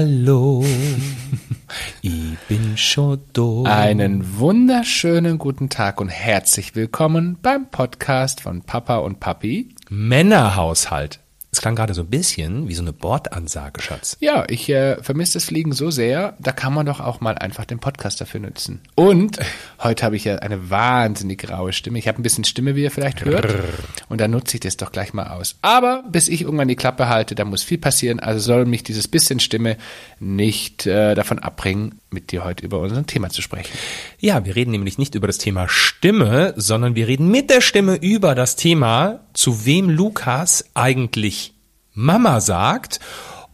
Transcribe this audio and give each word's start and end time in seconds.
Hallo. 0.00 0.64
ich 2.00 2.38
bin 2.48 2.78
schon 2.78 3.20
da. 3.34 3.64
Einen 3.64 4.38
wunderschönen 4.38 5.36
guten 5.36 5.68
Tag 5.68 6.00
und 6.00 6.08
herzlich 6.08 6.74
willkommen 6.74 7.36
beim 7.42 7.70
Podcast 7.70 8.40
von 8.40 8.62
Papa 8.62 8.96
und 8.96 9.20
Papi. 9.20 9.74
Männerhaushalt. 9.90 11.20
Es 11.52 11.60
klang 11.60 11.74
gerade 11.74 11.94
so 11.94 12.02
ein 12.02 12.06
bisschen 12.06 12.68
wie 12.68 12.74
so 12.74 12.82
eine 12.82 12.92
Bordansage, 12.92 13.82
Schatz. 13.82 14.16
Ja, 14.20 14.44
ich 14.48 14.68
äh, 14.68 15.02
vermisse 15.02 15.34
das 15.34 15.46
Fliegen 15.46 15.72
so 15.72 15.90
sehr, 15.90 16.36
da 16.38 16.52
kann 16.52 16.72
man 16.72 16.86
doch 16.86 17.00
auch 17.00 17.20
mal 17.20 17.36
einfach 17.36 17.64
den 17.64 17.80
Podcast 17.80 18.20
dafür 18.20 18.38
nutzen. 18.38 18.80
Und 18.94 19.38
heute 19.82 20.04
habe 20.04 20.14
ich 20.14 20.24
ja 20.24 20.36
eine 20.36 20.70
wahnsinnig 20.70 21.50
raue 21.50 21.72
Stimme. 21.72 21.98
Ich 21.98 22.06
habe 22.06 22.20
ein 22.20 22.22
bisschen 22.22 22.44
Stimme, 22.44 22.76
wie 22.76 22.84
ihr 22.84 22.92
vielleicht 22.92 23.24
hört. 23.24 23.52
Und 24.08 24.20
da 24.20 24.28
nutze 24.28 24.56
ich 24.56 24.60
das 24.60 24.76
doch 24.76 24.92
gleich 24.92 25.12
mal 25.12 25.26
aus. 25.26 25.56
Aber 25.60 26.04
bis 26.08 26.28
ich 26.28 26.42
irgendwann 26.42 26.68
die 26.68 26.76
Klappe 26.76 27.08
halte, 27.08 27.34
da 27.34 27.44
muss 27.44 27.64
viel 27.64 27.78
passieren. 27.78 28.20
Also 28.20 28.38
soll 28.40 28.64
mich 28.64 28.84
dieses 28.84 29.08
bisschen 29.08 29.40
Stimme 29.40 29.76
nicht 30.20 30.86
äh, 30.86 31.16
davon 31.16 31.40
abbringen, 31.40 31.96
mit 32.10 32.30
dir 32.30 32.44
heute 32.44 32.64
über 32.64 32.78
unser 32.78 33.04
Thema 33.06 33.28
zu 33.30 33.42
sprechen. 33.42 33.76
Ja, 34.20 34.44
wir 34.44 34.54
reden 34.54 34.70
nämlich 34.70 34.98
nicht 34.98 35.16
über 35.16 35.26
das 35.26 35.38
Thema 35.38 35.68
Stimme, 35.68 36.54
sondern 36.56 36.94
wir 36.94 37.08
reden 37.08 37.28
mit 37.28 37.50
der 37.50 37.60
Stimme 37.60 37.96
über 37.96 38.36
das 38.36 38.54
Thema, 38.54 39.20
zu 39.32 39.64
wem 39.64 39.88
Lukas 39.88 40.64
eigentlich 40.74 41.39
Mama 42.00 42.40
sagt 42.40 42.98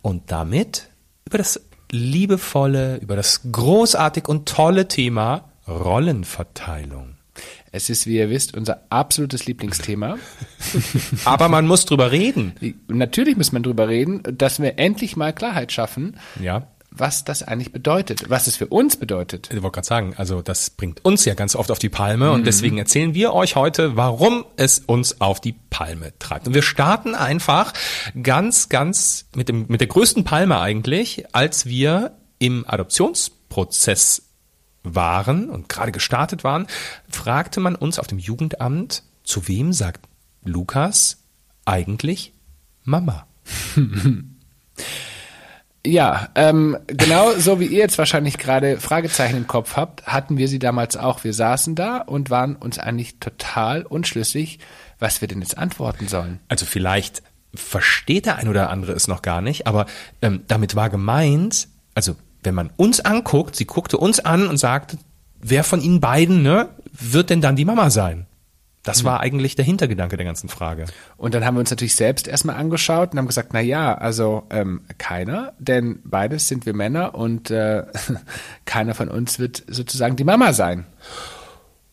und 0.03 0.31
damit 0.31 0.89
über 1.27 1.39
das 1.39 1.61
liebevolle, 1.91 2.99
über 2.99 3.17
das 3.17 3.41
großartig 3.51 4.29
und 4.29 4.49
tolle 4.49 4.87
Thema 4.87 5.51
Rollenverteilung. 5.67 7.17
Es 7.73 7.91
ist, 7.91 8.07
wie 8.07 8.17
ihr 8.17 8.31
wisst, 8.31 8.57
unser 8.57 8.83
absolutes 8.89 9.47
Lieblingsthema. 9.47 10.17
Aber 11.25 11.49
man 11.49 11.67
muss 11.67 11.85
drüber 11.85 12.13
reden. 12.13 12.55
Natürlich 12.89 13.37
muss 13.37 13.51
man 13.53 13.65
drüber 13.65 13.89
reden, 13.89 14.23
dass 14.31 14.61
wir 14.63 14.79
endlich 14.79 15.17
mal 15.17 15.33
Klarheit 15.33 15.73
schaffen, 15.73 16.17
Ja. 16.41 16.69
Was 16.99 17.25
das 17.25 17.43
eigentlich 17.43 17.73
bedeutet, 17.73 18.29
was 18.31 18.47
es 18.47 18.57
für 18.57 18.67
uns 18.67 18.97
bedeutet. 18.97 19.49
Ich 19.53 19.63
wollte 19.63 19.75
gerade 19.75 19.87
sagen, 19.87 20.15
also 20.17 20.43
das 20.43 20.71
bringt 20.71 21.05
uns 21.05 21.25
ja 21.25 21.35
ganz 21.35 21.55
oft 21.55 21.71
auf 21.71 21.79
die 21.79 21.89
Palme 21.89 22.33
und 22.33 22.47
deswegen 22.47 22.79
erzählen 22.79 23.15
wir 23.15 23.33
euch 23.33 23.57
heute, 23.57 23.97
warum 23.97 24.45
es 24.57 24.81
uns 24.81 25.21
auf 25.21 25.41
die 25.41 25.55
Palme 25.71 26.13
treibt. 26.19 26.47
Und 26.47 26.55
wir 26.55 26.63
starten 26.63 27.15
einfach 27.15 27.73
ganz, 28.23 28.69
ganz 28.69 29.27
mit 29.35 29.49
dem 29.49 29.67
mit 29.69 29.81
der 29.81 29.89
größten 29.89 30.25
Palme 30.25 30.61
eigentlich, 30.61 31.25
als 31.35 31.67
wir 31.67 32.17
im 32.39 32.65
Adoptionsprozess 32.67 34.23
waren 34.83 35.51
und 35.51 35.69
gerade 35.69 35.93
gestartet 35.93 36.45
waren, 36.45 36.67
fragte 37.09 37.61
man 37.61 37.75
uns 37.75 37.99
auf 37.99 38.07
dem 38.07 38.19
Jugendamt, 38.19 39.03
zu 39.25 39.49
wem 39.49 39.73
sagt 39.73 40.07
Lukas 40.45 41.19
eigentlich 41.65 42.33
Mama? 42.85 43.27
Ja, 45.87 46.31
ähm, 46.35 46.77
genau 46.89 47.33
so 47.33 47.61
wie 47.61 47.67
ihr 47.67 47.79
jetzt 47.79 47.97
wahrscheinlich 47.97 48.39
gerade 48.39 48.79
Fragezeichen 48.79 49.37
im 49.37 49.47
Kopf 49.47 49.77
habt, 49.77 50.05
hatten 50.07 50.37
wir 50.37 50.49
sie 50.49 50.59
damals 50.59 50.97
auch. 50.97 51.23
Wir 51.23 51.33
saßen 51.33 51.77
da 51.77 51.99
und 51.99 52.29
waren 52.29 52.57
uns 52.57 52.79
eigentlich 52.79 53.19
total 53.21 53.83
unschlüssig, 53.83 54.59
was 54.99 55.21
wir 55.21 55.29
denn 55.29 55.41
jetzt 55.41 55.57
antworten 55.57 56.09
sollen. 56.09 56.41
Also 56.49 56.67
vielleicht 56.67 57.23
versteht 57.55 58.27
der 58.27 58.37
ein 58.37 58.49
oder 58.49 58.71
andere 58.71 58.93
es 58.93 59.07
noch 59.07 59.23
gar 59.23 59.41
nicht, 59.41 59.67
aber 59.67 59.87
ähm, 60.23 60.43
damit 60.49 60.75
war 60.75 60.91
gemeint, 60.91 61.69
also 61.95 62.17
wenn 62.43 62.55
man 62.55 62.71
uns 62.77 63.01
anguckt, 63.01 63.55
sie 63.55 63.65
guckte 63.65 63.97
uns 63.97 64.21
an 64.21 64.49
und 64.49 64.59
sagte, 64.59 64.99
wer 65.41 65.63
von 65.63 65.81
ihnen 65.81 66.01
beiden 66.01 66.43
ne, 66.43 66.69
wird 66.93 67.31
denn 67.31 67.41
dann 67.41 67.57
die 67.57 67.65
Mama 67.65 67.91
sein? 67.91 68.27
Das 68.87 69.03
war 69.03 69.19
eigentlich 69.19 69.57
der 69.57 69.65
Hintergedanke 69.65 70.17
der 70.17 70.25
ganzen 70.25 70.49
Frage. 70.49 70.87
Und 71.17 71.35
dann 71.35 71.45
haben 71.45 71.57
wir 71.57 71.61
uns 71.61 71.71
natürlich 71.71 71.97
selbst 71.97 72.29
erstmal 72.29 72.55
angeschaut 72.55 73.13
und 73.13 73.19
haben 73.19 73.27
gesagt, 73.27 73.51
na 73.53 73.61
ja, 73.61 73.95
also 73.97 74.45
ähm, 74.51 74.83
keiner, 74.97 75.55
denn 75.59 75.99
beides 76.05 76.47
sind 76.47 76.67
wir 76.67 76.75
Männer 76.75 77.17
und 77.17 77.51
äh, 77.51 77.85
keiner 78.65 78.95
von 78.95 79.09
uns 79.09 79.41
wird 79.41 79.65
sozusagen 79.67 80.15
die 80.15 80.23
Mama 80.23 80.53
sein. 80.53 80.87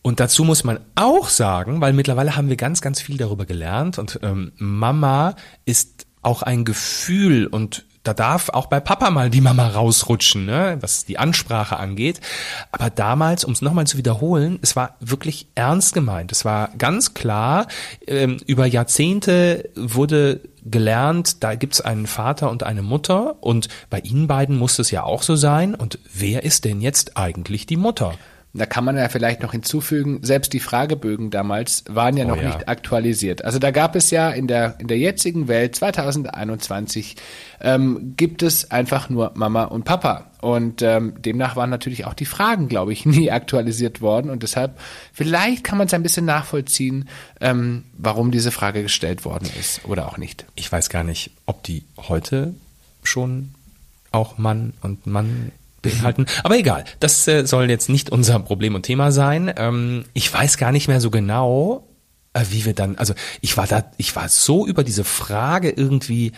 Und 0.02 0.20
dazu 0.20 0.44
muss 0.44 0.62
man 0.62 0.78
auch 0.94 1.28
sagen, 1.28 1.80
weil 1.80 1.94
mittlerweile 1.94 2.36
haben 2.36 2.48
wir 2.48 2.56
ganz, 2.56 2.80
ganz 2.80 3.00
viel 3.00 3.16
darüber 3.16 3.44
gelernt 3.44 3.98
und 3.98 4.20
ähm, 4.22 4.52
Mama 4.56 5.34
ist 5.64 6.06
auch 6.22 6.42
ein 6.42 6.64
Gefühl 6.64 7.46
und 7.48 7.86
da 8.04 8.14
darf 8.14 8.50
auch 8.50 8.66
bei 8.66 8.80
Papa 8.80 9.10
mal 9.10 9.30
die 9.30 9.40
Mama 9.40 9.66
rausrutschen, 9.66 10.44
ne, 10.44 10.76
was 10.80 11.06
die 11.06 11.18
Ansprache 11.18 11.78
angeht. 11.78 12.20
Aber 12.70 12.90
damals, 12.90 13.44
um 13.44 13.52
es 13.52 13.62
nochmal 13.62 13.86
zu 13.86 13.96
wiederholen, 13.96 14.58
es 14.62 14.76
war 14.76 14.96
wirklich 15.00 15.48
ernst 15.54 15.94
gemeint. 15.94 16.30
Es 16.30 16.44
war 16.44 16.68
ganz 16.78 17.14
klar, 17.14 17.66
ähm, 18.06 18.36
über 18.46 18.66
Jahrzehnte 18.66 19.70
wurde 19.74 20.40
gelernt, 20.64 21.42
da 21.42 21.54
gibt's 21.54 21.80
einen 21.80 22.06
Vater 22.06 22.50
und 22.50 22.62
eine 22.62 22.82
Mutter 22.82 23.42
und 23.42 23.68
bei 23.90 24.00
ihnen 24.00 24.26
beiden 24.26 24.56
muss 24.56 24.78
es 24.78 24.90
ja 24.90 25.02
auch 25.02 25.22
so 25.22 25.34
sein. 25.34 25.74
Und 25.74 25.98
wer 26.12 26.44
ist 26.44 26.64
denn 26.64 26.80
jetzt 26.80 27.16
eigentlich 27.16 27.66
die 27.66 27.76
Mutter? 27.76 28.14
Da 28.56 28.66
kann 28.66 28.84
man 28.84 28.96
ja 28.96 29.08
vielleicht 29.08 29.42
noch 29.42 29.50
hinzufügen, 29.50 30.20
selbst 30.22 30.52
die 30.52 30.60
Fragebögen 30.60 31.30
damals 31.30 31.82
waren 31.88 32.16
ja 32.16 32.24
Oh 32.24 32.28
noch 32.28 32.36
ja. 32.36 32.46
nicht 32.46 32.68
aktualisiert. 32.68 33.44
Also 33.44 33.58
da 33.58 33.72
gab 33.72 33.96
es 33.96 34.12
ja 34.12 34.30
in 34.30 34.46
der, 34.46 34.76
in 34.78 34.86
der 34.86 34.96
jetzigen 34.96 35.48
Welt 35.48 35.74
2021 35.74 37.16
ähm, 37.60 38.14
gibt 38.16 38.44
es 38.44 38.70
einfach 38.70 39.10
nur 39.10 39.32
Mama 39.34 39.64
und 39.64 39.84
Papa. 39.84 40.30
Und 40.40 40.82
ähm, 40.82 41.14
demnach 41.20 41.56
waren 41.56 41.70
natürlich 41.70 42.04
auch 42.04 42.14
die 42.14 42.26
Fragen, 42.26 42.68
glaube 42.68 42.92
ich, 42.92 43.04
nie 43.06 43.32
aktualisiert 43.32 44.00
worden. 44.00 44.30
Und 44.30 44.44
deshalb, 44.44 44.78
vielleicht 45.12 45.64
kann 45.64 45.76
man 45.76 45.88
es 45.88 45.94
ein 45.94 46.04
bisschen 46.04 46.24
nachvollziehen, 46.24 47.08
ähm, 47.40 47.84
warum 47.98 48.30
diese 48.30 48.52
Frage 48.52 48.82
gestellt 48.82 49.24
worden 49.24 49.48
ist 49.58 49.84
oder 49.84 50.06
auch 50.06 50.16
nicht. 50.16 50.46
Ich 50.54 50.70
weiß 50.70 50.90
gar 50.90 51.02
nicht, 51.02 51.32
ob 51.46 51.64
die 51.64 51.82
heute 51.96 52.54
schon 53.02 53.50
auch 54.12 54.38
Mann 54.38 54.74
und 54.80 55.08
Mann 55.08 55.50
beinhalten. 55.84 56.26
Aber 56.42 56.56
egal, 56.58 56.84
das 57.00 57.26
äh, 57.28 57.46
soll 57.46 57.70
jetzt 57.70 57.88
nicht 57.88 58.10
unser 58.10 58.38
Problem 58.40 58.74
und 58.74 58.82
Thema 58.82 59.12
sein. 59.12 59.52
Ähm, 59.56 60.04
ich 60.12 60.32
weiß 60.32 60.58
gar 60.58 60.72
nicht 60.72 60.88
mehr 60.88 61.00
so 61.00 61.10
genau, 61.10 61.86
äh, 62.32 62.44
wie 62.50 62.64
wir 62.64 62.74
dann, 62.74 62.96
also 62.96 63.14
ich 63.40 63.56
war 63.56 63.66
da, 63.66 63.84
ich 63.96 64.14
war 64.16 64.28
so 64.28 64.66
über 64.66 64.84
diese 64.84 65.04
Frage 65.04 65.70
irgendwie, 65.70 66.32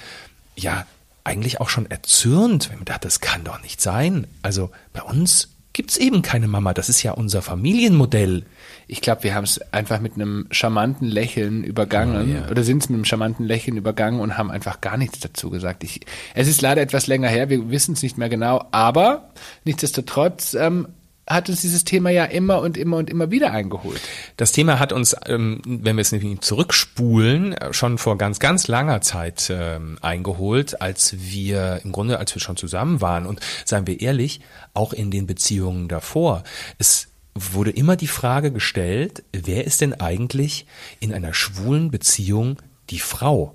ja, 0.56 0.86
eigentlich 1.24 1.60
auch 1.60 1.68
schon 1.68 1.90
erzürnt, 1.90 2.70
wenn 2.70 2.76
man 2.78 2.84
dachte, 2.84 3.08
das 3.08 3.20
kann 3.20 3.42
doch 3.42 3.60
nicht 3.60 3.80
sein. 3.80 4.26
Also 4.42 4.70
bei 4.92 5.02
uns 5.02 5.48
gibt's 5.72 5.96
eben 5.96 6.22
keine 6.22 6.46
Mama, 6.46 6.72
das 6.72 6.88
ist 6.88 7.02
ja 7.02 7.12
unser 7.12 7.42
Familienmodell. 7.42 8.44
Ich 8.88 9.00
glaube, 9.00 9.24
wir 9.24 9.34
haben 9.34 9.44
es 9.44 9.60
einfach 9.72 10.00
mit 10.00 10.14
einem 10.14 10.46
charmanten 10.50 11.08
Lächeln 11.08 11.64
übergangen 11.64 12.30
Oh, 12.30 12.34
ja. 12.44 12.50
oder 12.50 12.62
sind 12.62 12.82
es 12.82 12.88
mit 12.88 12.96
einem 12.96 13.04
charmanten 13.04 13.44
Lächeln 13.44 13.76
übergangen 13.76 14.20
und 14.20 14.38
haben 14.38 14.50
einfach 14.50 14.80
gar 14.80 14.96
nichts 14.96 15.20
dazu 15.20 15.50
gesagt. 15.50 15.82
Ich, 15.84 16.00
es 16.34 16.46
ist 16.48 16.62
leider 16.62 16.82
etwas 16.82 17.06
länger 17.06 17.28
her, 17.28 17.48
wir 17.48 17.70
wissen 17.70 17.94
es 17.94 18.02
nicht 18.02 18.16
mehr 18.18 18.28
genau, 18.28 18.64
aber 18.70 19.30
nichtsdestotrotz 19.64 20.54
ähm, 20.54 20.88
hat 21.28 21.48
uns 21.48 21.60
dieses 21.60 21.84
Thema 21.84 22.10
ja 22.10 22.24
immer 22.24 22.60
und 22.60 22.76
immer 22.76 22.98
und 22.98 23.10
immer 23.10 23.30
wieder 23.30 23.50
eingeholt. 23.50 24.00
Das 24.36 24.52
Thema 24.52 24.78
hat 24.78 24.92
uns, 24.92 25.16
ähm, 25.26 25.60
wenn 25.64 25.96
wir 25.96 26.02
es 26.02 26.12
nämlich 26.12 26.40
zurückspulen, 26.40 27.52
äh, 27.52 27.72
schon 27.72 27.98
vor 27.98 28.16
ganz, 28.16 28.38
ganz 28.38 28.68
langer 28.68 29.00
Zeit 29.00 29.50
ähm, 29.50 29.98
eingeholt, 30.02 30.80
als 30.80 31.16
wir 31.18 31.80
im 31.82 31.90
Grunde, 31.90 32.18
als 32.18 32.34
wir 32.34 32.40
schon 32.40 32.56
zusammen 32.56 33.00
waren. 33.00 33.26
Und 33.26 33.40
seien 33.64 33.86
wir 33.88 34.00
ehrlich, 34.00 34.40
auch 34.72 34.92
in 34.92 35.10
den 35.10 35.26
Beziehungen 35.26 35.88
davor. 35.88 36.44
Es 36.78 37.08
wurde 37.36 37.70
immer 37.70 37.96
die 37.96 38.06
Frage 38.06 38.50
gestellt, 38.50 39.22
wer 39.32 39.64
ist 39.64 39.80
denn 39.80 39.94
eigentlich 39.94 40.66
in 41.00 41.12
einer 41.12 41.34
schwulen 41.34 41.90
Beziehung 41.90 42.58
die 42.90 42.98
Frau? 42.98 43.54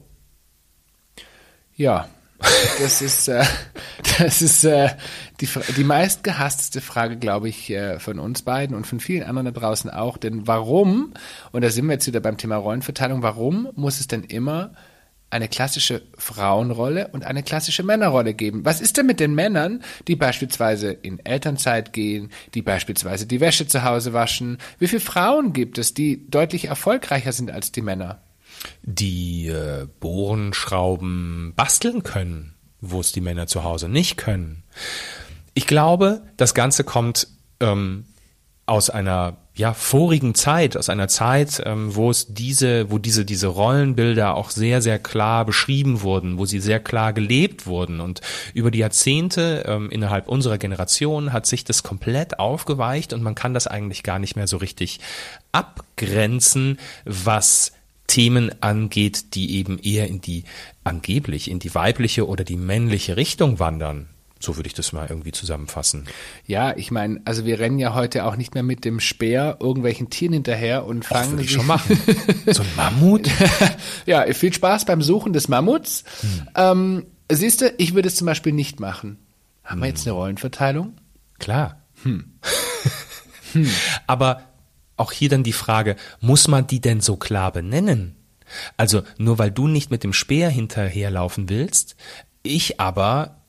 Ja, 1.76 2.08
das 2.80 3.02
ist, 3.02 3.28
äh, 3.28 3.44
das 4.20 4.42
ist 4.42 4.64
äh, 4.64 4.90
die, 5.40 5.48
die 5.76 5.84
meistgehassteste 5.84 6.82
Frage, 6.82 7.18
glaube 7.18 7.50
ich, 7.50 7.70
äh, 7.70 8.00
von 8.00 8.20
uns 8.20 8.42
beiden 8.44 8.76
und 8.76 8.88
von 8.88 9.00
vielen 9.00 9.24
anderen 9.24 9.46
da 9.46 9.60
draußen 9.60 9.90
auch. 9.90 10.18
Denn 10.18 10.48
warum, 10.48 11.14
und 11.52 11.64
da 11.64 11.70
sind 11.70 11.86
wir 11.86 11.94
jetzt 11.94 12.08
wieder 12.08 12.20
beim 12.20 12.38
Thema 12.38 12.58
Rollenverteilung, 12.58 13.24
warum 13.24 13.70
muss 13.76 14.00
es 14.00 14.08
denn 14.08 14.24
immer 14.24 14.74
eine 15.32 15.48
klassische 15.48 16.02
Frauenrolle 16.18 17.10
und 17.10 17.26
eine 17.26 17.44
klassische 17.44 17.84
Männerrolle 17.84 18.34
geben? 18.34 18.66
Was 18.66 18.82
ist 18.82 18.98
denn 18.98 19.06
mit 19.06 19.20
den 19.20 19.34
Männern, 19.34 19.84
die 20.08 20.16
beispielsweise 20.16 20.92
in 20.92 21.20
Elternzeit 21.26 21.94
gehen, 21.94 22.30
die 22.54 22.62
beispielsweise 22.62 23.26
die 23.26 23.40
Wäsche 23.40 23.68
zu 23.68 23.84
Hause 23.84 24.14
waschen? 24.14 24.58
Wie 24.80 24.88
viele 24.88 25.02
Frauen 25.02 25.54
gibt 25.54 25.78
es, 25.78 25.94
die 25.94 26.30
deutlich 26.30 26.66
erfolgreicher 26.66 27.34
sind 27.34 27.52
als 27.52 27.72
die 27.72 27.82
Männer? 27.82 28.22
die 28.84 29.48
äh, 29.48 29.88
Bohren, 30.00 30.54
Schrauben, 30.54 31.54
basteln 31.56 32.04
können, 32.04 32.56
wo 32.80 33.00
es 33.00 33.12
die 33.12 33.22
Männer 33.22 33.48
zu 33.48 33.64
Hause 33.64 33.90
nicht 33.90 34.18
können. 34.18 34.64
Ich 35.54 35.68
glaube, 35.68 36.22
das 36.38 36.54
Ganze 36.54 36.84
kommt 36.84 37.28
ähm, 37.60 38.06
aus 38.66 38.90
einer 38.90 39.38
ja 39.54 39.74
vorigen 39.74 40.34
Zeit, 40.34 40.78
aus 40.78 40.90
einer 40.90 41.08
Zeit, 41.08 41.62
ähm, 41.66 41.96
wo 41.96 42.10
es 42.10 42.34
diese, 42.34 42.90
wo 42.90 42.98
diese 42.98 43.26
diese 43.26 43.48
Rollenbilder 43.48 44.36
auch 44.36 44.50
sehr 44.50 44.82
sehr 44.82 44.98
klar 44.98 45.46
beschrieben 45.46 46.02
wurden, 46.02 46.38
wo 46.38 46.46
sie 46.46 46.60
sehr 46.60 46.80
klar 46.80 47.12
gelebt 47.14 47.66
wurden 47.66 48.00
und 48.00 48.22
über 48.54 48.72
die 48.72 48.80
Jahrzehnte 48.80 49.66
ähm, 49.68 49.90
innerhalb 49.90 50.30
unserer 50.30 50.58
Generation 50.58 51.34
hat 51.34 51.46
sich 51.46 51.66
das 51.66 51.84
komplett 51.84 52.40
aufgeweicht 52.40 53.12
und 53.14 53.22
man 53.22 53.36
kann 53.36 53.54
das 53.54 53.68
eigentlich 53.68 54.04
gar 54.04 54.20
nicht 54.20 54.36
mehr 54.36 54.48
so 54.48 54.58
richtig 54.58 55.00
abgrenzen, 55.52 56.80
was 57.04 57.74
Themen 58.08 58.52
angeht, 58.62 59.36
die 59.36 59.56
eben 59.58 59.80
eher 59.80 60.08
in 60.08 60.22
die 60.22 60.44
angeblich 60.84 61.50
in 61.50 61.60
die 61.60 61.74
weibliche 61.76 62.28
oder 62.28 62.44
die 62.44 62.58
männliche 62.58 63.18
Richtung 63.18 63.60
wandern. 63.60 64.10
So 64.42 64.58
würde 64.58 64.68
ich 64.68 64.74
das 64.74 64.92
mal 64.92 65.08
irgendwie 65.08 65.32
zusammenfassen. 65.32 66.06
Ja, 66.48 66.76
ich 66.76 66.90
meine, 66.90 67.22
also 67.26 67.46
wir 67.46 67.60
rennen 67.60 67.78
ja 67.78 67.94
heute 67.94 68.26
auch 68.26 68.36
nicht 68.36 68.56
mehr 68.56 68.64
mit 68.64 68.84
dem 68.86 69.00
Speer 69.00 69.58
irgendwelchen 69.60 70.10
Tieren 70.10 70.34
hinterher 70.34 70.86
und 70.86 71.06
fangen. 71.06 71.32
würde 71.32 71.44
ich 71.44 71.52
schon 71.52 71.68
machen. 71.68 71.98
so 72.48 72.64
ein 72.64 72.76
Mammut? 72.76 73.30
ja, 74.06 74.26
viel 74.34 74.52
Spaß 74.52 74.86
beim 74.86 75.02
Suchen 75.02 75.32
des 75.32 75.48
Mammuts. 75.48 76.04
Hm. 76.22 76.48
Ähm, 76.56 77.06
siehst 77.32 77.62
du, 77.62 77.74
ich 77.78 77.94
würde 77.94 78.08
es 78.08 78.16
zum 78.16 78.26
Beispiel 78.26 78.52
nicht 78.52 78.80
machen. 78.80 79.20
Haben 79.64 79.76
hm. 79.76 79.82
wir 79.82 79.90
jetzt 79.90 80.08
eine 80.08 80.16
Rollenverteilung? 80.16 80.94
Klar. 81.40 81.84
Hm. 82.04 82.34
hm. 83.54 83.70
Aber 84.08 84.42
auch 84.98 85.12
hier 85.12 85.30
dann 85.30 85.44
die 85.44 85.54
Frage, 85.54 85.96
muss 86.20 86.48
man 86.48 86.68
die 86.68 86.82
denn 86.82 87.02
so 87.02 87.16
klar 87.16 87.52
benennen? 87.52 88.16
Also 88.78 89.04
nur 89.18 89.38
weil 89.38 89.52
du 89.52 89.68
nicht 89.68 89.92
mit 89.92 90.04
dem 90.04 90.14
Speer 90.14 90.50
hinterherlaufen 90.50 91.50
willst, 91.50 91.96
ich 92.44 92.80
aber 92.80 93.41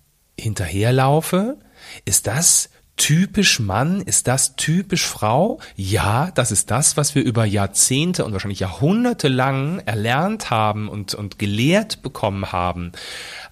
hinterherlaufe, 0.42 1.58
ist 2.04 2.26
das 2.26 2.68
typisch 2.96 3.58
Mann? 3.58 4.00
Ist 4.00 4.28
das 4.28 4.56
typisch 4.56 5.06
Frau? 5.06 5.60
Ja, 5.76 6.30
das 6.34 6.52
ist 6.52 6.70
das, 6.70 6.96
was 6.96 7.14
wir 7.14 7.22
über 7.22 7.44
Jahrzehnte 7.44 8.24
und 8.24 8.32
wahrscheinlich 8.32 8.60
Jahrhunderte 8.60 9.28
lang 9.28 9.80
erlernt 9.86 10.50
haben 10.50 10.88
und, 10.88 11.14
und 11.14 11.38
gelehrt 11.38 12.02
bekommen 12.02 12.52
haben. 12.52 12.92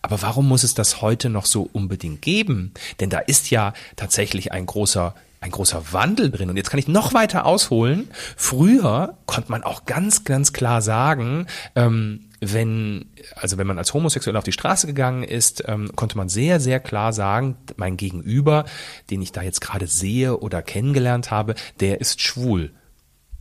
Aber 0.02 0.20
warum 0.22 0.48
muss 0.48 0.62
es 0.62 0.74
das 0.74 1.00
heute 1.02 1.30
noch 1.30 1.46
so 1.46 1.68
unbedingt 1.72 2.22
geben? 2.22 2.72
Denn 3.00 3.10
da 3.10 3.18
ist 3.18 3.50
ja 3.50 3.72
tatsächlich 3.96 4.52
ein 4.52 4.66
großer 4.66 5.14
ein 5.40 5.50
großer 5.50 5.92
Wandel 5.92 6.30
drin. 6.30 6.50
Und 6.50 6.56
jetzt 6.56 6.70
kann 6.70 6.78
ich 6.78 6.88
noch 6.88 7.14
weiter 7.14 7.46
ausholen. 7.46 8.10
Früher 8.36 9.16
konnte 9.24 9.50
man 9.50 9.62
auch 9.62 9.86
ganz, 9.86 10.24
ganz 10.24 10.52
klar 10.52 10.82
sagen, 10.82 11.46
ähm, 11.74 12.26
wenn, 12.40 13.06
also 13.36 13.58
wenn 13.58 13.66
man 13.66 13.78
als 13.78 13.92
Homosexuell 13.94 14.36
auf 14.36 14.44
die 14.44 14.52
Straße 14.52 14.86
gegangen 14.86 15.22
ist, 15.22 15.64
ähm, 15.66 15.90
konnte 15.96 16.16
man 16.16 16.28
sehr, 16.28 16.60
sehr 16.60 16.80
klar 16.80 17.12
sagen, 17.12 17.56
mein 17.76 17.96
Gegenüber, 17.96 18.64
den 19.10 19.22
ich 19.22 19.32
da 19.32 19.42
jetzt 19.42 19.60
gerade 19.60 19.86
sehe 19.86 20.38
oder 20.38 20.62
kennengelernt 20.62 21.30
habe, 21.30 21.54
der 21.80 22.00
ist 22.00 22.20
schwul. 22.20 22.72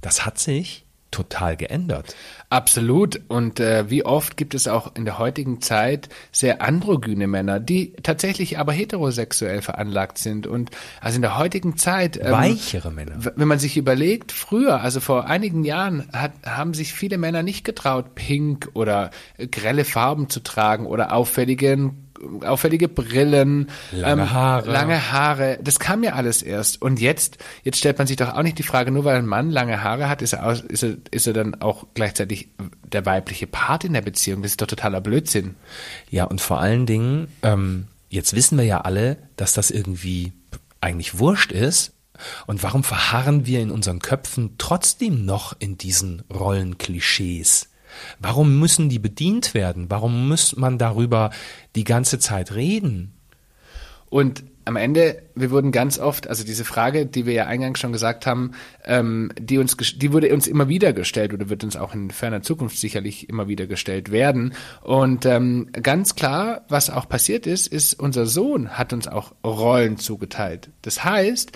Das 0.01 0.25
hat 0.25 0.40
sich 0.40 0.86
total 1.11 1.57
geändert. 1.57 2.15
Absolut. 2.50 3.21
Und 3.27 3.59
äh, 3.59 3.89
wie 3.89 4.06
oft 4.06 4.38
gibt 4.38 4.56
es 4.56 4.67
auch 4.67 4.95
in 4.95 5.06
der 5.06 5.19
heutigen 5.19 5.61
Zeit 5.61 6.09
sehr 6.31 6.61
androgyne 6.61 7.27
Männer, 7.27 7.59
die 7.59 7.94
tatsächlich 8.03 8.57
aber 8.57 8.73
heterosexuell 8.73 9.61
veranlagt 9.61 10.17
sind. 10.17 10.47
Und 10.47 10.71
also 11.01 11.17
in 11.17 11.21
der 11.21 11.38
heutigen 11.38 11.77
Zeit. 11.77 12.17
Ähm, 12.17 12.31
Weichere 12.31 12.91
Männer. 12.91 13.13
Wenn 13.35 13.47
man 13.47 13.59
sich 13.59 13.77
überlegt, 13.77 14.31
früher, 14.31 14.81
also 14.81 15.00
vor 15.00 15.27
einigen 15.27 15.63
Jahren, 15.63 16.09
hat, 16.11 16.33
haben 16.45 16.73
sich 16.73 16.94
viele 16.94 17.17
Männer 17.17 17.44
nicht 17.44 17.63
getraut, 17.63 18.15
pink 18.15 18.69
oder 18.73 19.12
grelle 19.51 19.85
Farben 19.85 20.29
zu 20.29 20.39
tragen 20.39 20.85
oder 20.85 21.13
auffälligen 21.13 22.08
auffällige 22.42 22.88
Brillen, 22.88 23.69
lange 23.92 24.24
ähm, 24.24 24.31
Haare. 24.31 24.71
Lange 24.71 25.12
Haare. 25.12 25.60
Das 25.62 25.80
kam 25.80 26.04
ja 26.04 26.13
alles 26.13 26.42
erst. 26.42 26.81
Und 26.81 27.00
jetzt, 27.00 27.38
jetzt 27.63 27.77
stellt 27.77 27.98
man 27.98 28.07
sich 28.07 28.18
doch 28.18 28.33
auch 28.33 28.44
nicht 28.44 28.57
die 28.57 28.63
Frage, 28.63 28.92
nur 28.92 29.06
weil 29.06 29.18
ein 29.18 29.25
Mann 29.25 29.51
lange 29.51 29.83
Haare 29.83 30.10
hat, 30.10 30.21
ist 30.21 30.33
er, 30.33 30.45
aus, 30.45 30.62
ist 30.62 30.83
er, 30.83 30.98
ist 31.12 31.27
er 31.27 31.33
dann 31.33 31.62
auch 31.62 31.88
gleichzeitig 31.94 32.50
der 32.83 33.06
weibliche 33.06 33.48
Part 33.48 33.83
in 33.83 33.94
der 33.94 34.01
Beziehung. 34.01 34.42
Das 34.42 34.51
ist 34.51 34.62
doch 34.62 34.68
totaler 34.68 35.01
Blödsinn. 35.01 35.56
Ja, 36.10 36.25
und 36.25 36.42
vor 36.42 36.60
allen 36.60 36.86
Dingen, 36.86 37.27
ähm, 37.44 37.88
jetzt 38.10 38.36
wissen 38.36 38.57
wir 38.57 38.65
ja 38.65 38.81
alle, 38.81 39.18
dass 39.36 39.54
das 39.54 39.72
irgendwie 39.72 40.33
eigentlich 40.81 41.19
wurscht 41.19 41.51
ist. 41.51 41.94
Und 42.48 42.63
warum 42.63 42.83
verharren 42.83 43.45
wir 43.45 43.62
in 43.62 43.72
unseren 43.72 44.00
Köpfen 44.00 44.56
trotzdem 44.57 45.25
noch 45.25 45.56
in 45.57 45.77
diesen 45.77 46.24
Rollenklischees? 46.33 47.69
Warum 48.19 48.60
müssen 48.60 48.90
die 48.90 49.00
bedient 49.00 49.54
werden? 49.54 49.86
Warum 49.90 50.28
muss 50.28 50.56
man 50.56 50.78
darüber 50.78 51.31
die 51.75 51.84
ganze 51.84 52.19
Zeit 52.19 52.54
reden? 52.54 53.13
Und 54.10 54.44
am 54.69 54.75
Ende, 54.75 55.24
wir 55.34 55.50
wurden 55.50 55.72
ganz 55.72 55.98
oft, 55.98 56.28
also 56.28 56.44
diese 56.44 56.63
Frage, 56.63 57.07
die 57.07 57.25
wir 57.25 57.34
ja 57.34 57.46
eingangs 57.48 57.80
schon 57.80 57.92
gesagt 57.92 58.28
haben, 58.28 58.51
ähm, 58.86 59.31
die 59.40 59.57
uns, 59.57 59.75
die 59.75 60.13
wurde 60.13 60.31
uns 60.31 60.46
immer 60.46 60.69
wieder 60.69 60.94
gestellt 60.94 61.34
oder 61.34 61.50
wird 61.50 61.63
uns 61.63 61.75
auch 61.75 61.96
in 61.96 62.12
ferner 62.12 62.44
Zukunft 62.44 62.78
sicherlich 62.78 63.30
immer 63.30 63.48
wieder 63.48 63.66
gestellt 63.66 64.12
werden. 64.12 64.54
Und 64.81 65.25
ähm, 65.25 65.69
ganz 65.72 66.13
klar, 66.13 66.66
was 66.69 66.92
auch 66.92 67.10
passiert 67.10 67.48
ist, 67.48 67.66
ist, 67.66 67.96
unser 67.96 68.28
Sohn 68.28 68.78
hat 68.78 68.94
uns 68.94 69.07
auch 69.07 69.34
Rollen 69.44 69.98
zugeteilt. 69.98 70.69
Das 70.84 71.04
heißt, 71.04 71.51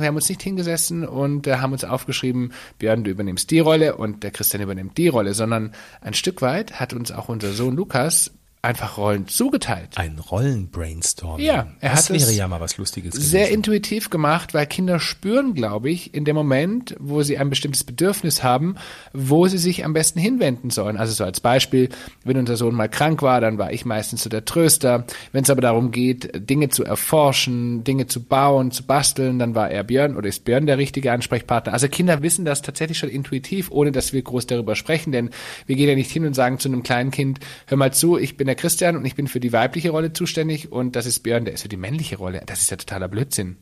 wir 0.00 0.08
haben 0.08 0.16
uns 0.16 0.28
nicht 0.28 0.42
hingesessen 0.42 1.06
und 1.06 1.46
äh, 1.46 1.56
haben 1.56 1.72
uns 1.72 1.84
aufgeschrieben, 1.84 2.52
Björn, 2.78 3.04
du 3.04 3.10
übernimmst 3.10 3.50
die 3.50 3.60
Rolle 3.60 3.96
und 3.96 4.22
der 4.22 4.30
Christian 4.30 4.62
übernimmt 4.62 4.98
die 4.98 5.08
Rolle, 5.08 5.34
sondern 5.34 5.72
ein 6.00 6.14
Stück 6.14 6.42
weit 6.42 6.80
hat 6.80 6.92
uns 6.92 7.12
auch 7.12 7.28
unser 7.28 7.52
Sohn 7.52 7.76
Lukas 7.76 8.32
einfach 8.60 8.98
Rollen 8.98 9.28
zugeteilt. 9.28 9.90
Ein 9.96 10.18
Rollenbrainstorming. 10.18 11.46
Ja, 11.46 11.68
er 11.80 11.90
das 11.90 12.10
hat 12.10 12.18
wäre 12.18 12.32
ja 12.32 12.48
mal 12.48 12.60
was 12.60 12.76
Lustiges. 12.76 13.14
Sehr 13.14 13.42
gewesen. 13.42 13.54
intuitiv 13.54 14.10
gemacht, 14.10 14.52
weil 14.52 14.66
Kinder 14.66 14.98
spüren, 14.98 15.54
glaube 15.54 15.90
ich, 15.90 16.12
in 16.12 16.24
dem 16.24 16.34
Moment, 16.34 16.96
wo 16.98 17.22
sie 17.22 17.38
ein 17.38 17.50
bestimmtes 17.50 17.84
Bedürfnis 17.84 18.42
haben, 18.42 18.74
wo 19.12 19.46
sie 19.46 19.58
sich 19.58 19.84
am 19.84 19.92
besten 19.92 20.18
hinwenden 20.18 20.70
sollen. 20.70 20.96
Also 20.96 21.12
so 21.12 21.24
als 21.24 21.40
Beispiel, 21.40 21.88
wenn 22.24 22.36
unser 22.36 22.56
Sohn 22.56 22.74
mal 22.74 22.88
krank 22.88 23.22
war, 23.22 23.40
dann 23.40 23.58
war 23.58 23.72
ich 23.72 23.84
meistens 23.84 24.24
so 24.24 24.30
der 24.30 24.44
Tröster. 24.44 25.06
Wenn 25.30 25.44
es 25.44 25.50
aber 25.50 25.60
darum 25.60 25.92
geht, 25.92 26.48
Dinge 26.50 26.68
zu 26.68 26.84
erforschen, 26.84 27.84
Dinge 27.84 28.08
zu 28.08 28.24
bauen, 28.24 28.72
zu 28.72 28.82
basteln, 28.82 29.38
dann 29.38 29.54
war 29.54 29.70
er 29.70 29.84
Björn 29.84 30.16
oder 30.16 30.28
ist 30.28 30.44
Björn 30.44 30.66
der 30.66 30.78
richtige 30.78 31.12
Ansprechpartner. 31.12 31.72
Also 31.72 31.88
Kinder 31.88 32.22
wissen 32.22 32.44
das 32.44 32.62
tatsächlich 32.62 32.98
schon 32.98 33.08
intuitiv, 33.08 33.70
ohne 33.70 33.92
dass 33.92 34.12
wir 34.12 34.22
groß 34.22 34.46
darüber 34.46 34.74
sprechen, 34.74 35.12
denn 35.12 35.30
wir 35.66 35.76
gehen 35.76 35.88
ja 35.88 35.94
nicht 35.94 36.10
hin 36.10 36.26
und 36.26 36.34
sagen 36.34 36.58
zu 36.58 36.68
einem 36.68 36.82
kleinen 36.82 37.12
Kind, 37.12 37.38
hör 37.66 37.78
mal 37.78 37.92
zu, 37.92 38.18
ich 38.18 38.36
bin 38.36 38.47
der 38.48 38.56
Christian 38.56 38.96
und 38.96 39.04
ich 39.04 39.14
bin 39.14 39.28
für 39.28 39.40
die 39.40 39.52
weibliche 39.52 39.90
Rolle 39.90 40.12
zuständig 40.12 40.72
und 40.72 40.96
das 40.96 41.06
ist 41.06 41.20
Björn, 41.20 41.44
der 41.44 41.54
ist 41.54 41.62
für 41.62 41.68
die 41.68 41.76
männliche 41.76 42.16
Rolle. 42.16 42.42
Das 42.46 42.60
ist 42.60 42.70
ja 42.70 42.76
totaler 42.76 43.08
Blödsinn. 43.08 43.56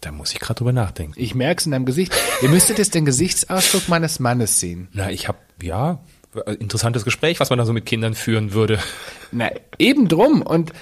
Da 0.00 0.10
muss 0.10 0.32
ich 0.32 0.40
gerade 0.40 0.58
drüber 0.58 0.72
nachdenken. 0.72 1.14
Ich 1.16 1.34
merke 1.34 1.60
es 1.60 1.66
in 1.66 1.72
deinem 1.72 1.84
Gesicht. 1.84 2.12
Ihr 2.42 2.48
müsstet 2.48 2.78
jetzt 2.78 2.94
den 2.94 3.04
Gesichtsausdruck 3.04 3.88
meines 3.88 4.18
Mannes 4.18 4.58
sehen. 4.58 4.88
Na, 4.92 5.10
ich 5.10 5.28
habe 5.28 5.38
ja 5.62 6.00
interessantes 6.58 7.04
Gespräch, 7.04 7.40
was 7.40 7.50
man 7.50 7.58
da 7.58 7.66
so 7.66 7.72
mit 7.72 7.86
Kindern 7.86 8.14
führen 8.14 8.52
würde. 8.52 8.78
Na, 9.32 9.50
eben 9.78 10.08
drum. 10.08 10.42
Und 10.42 10.72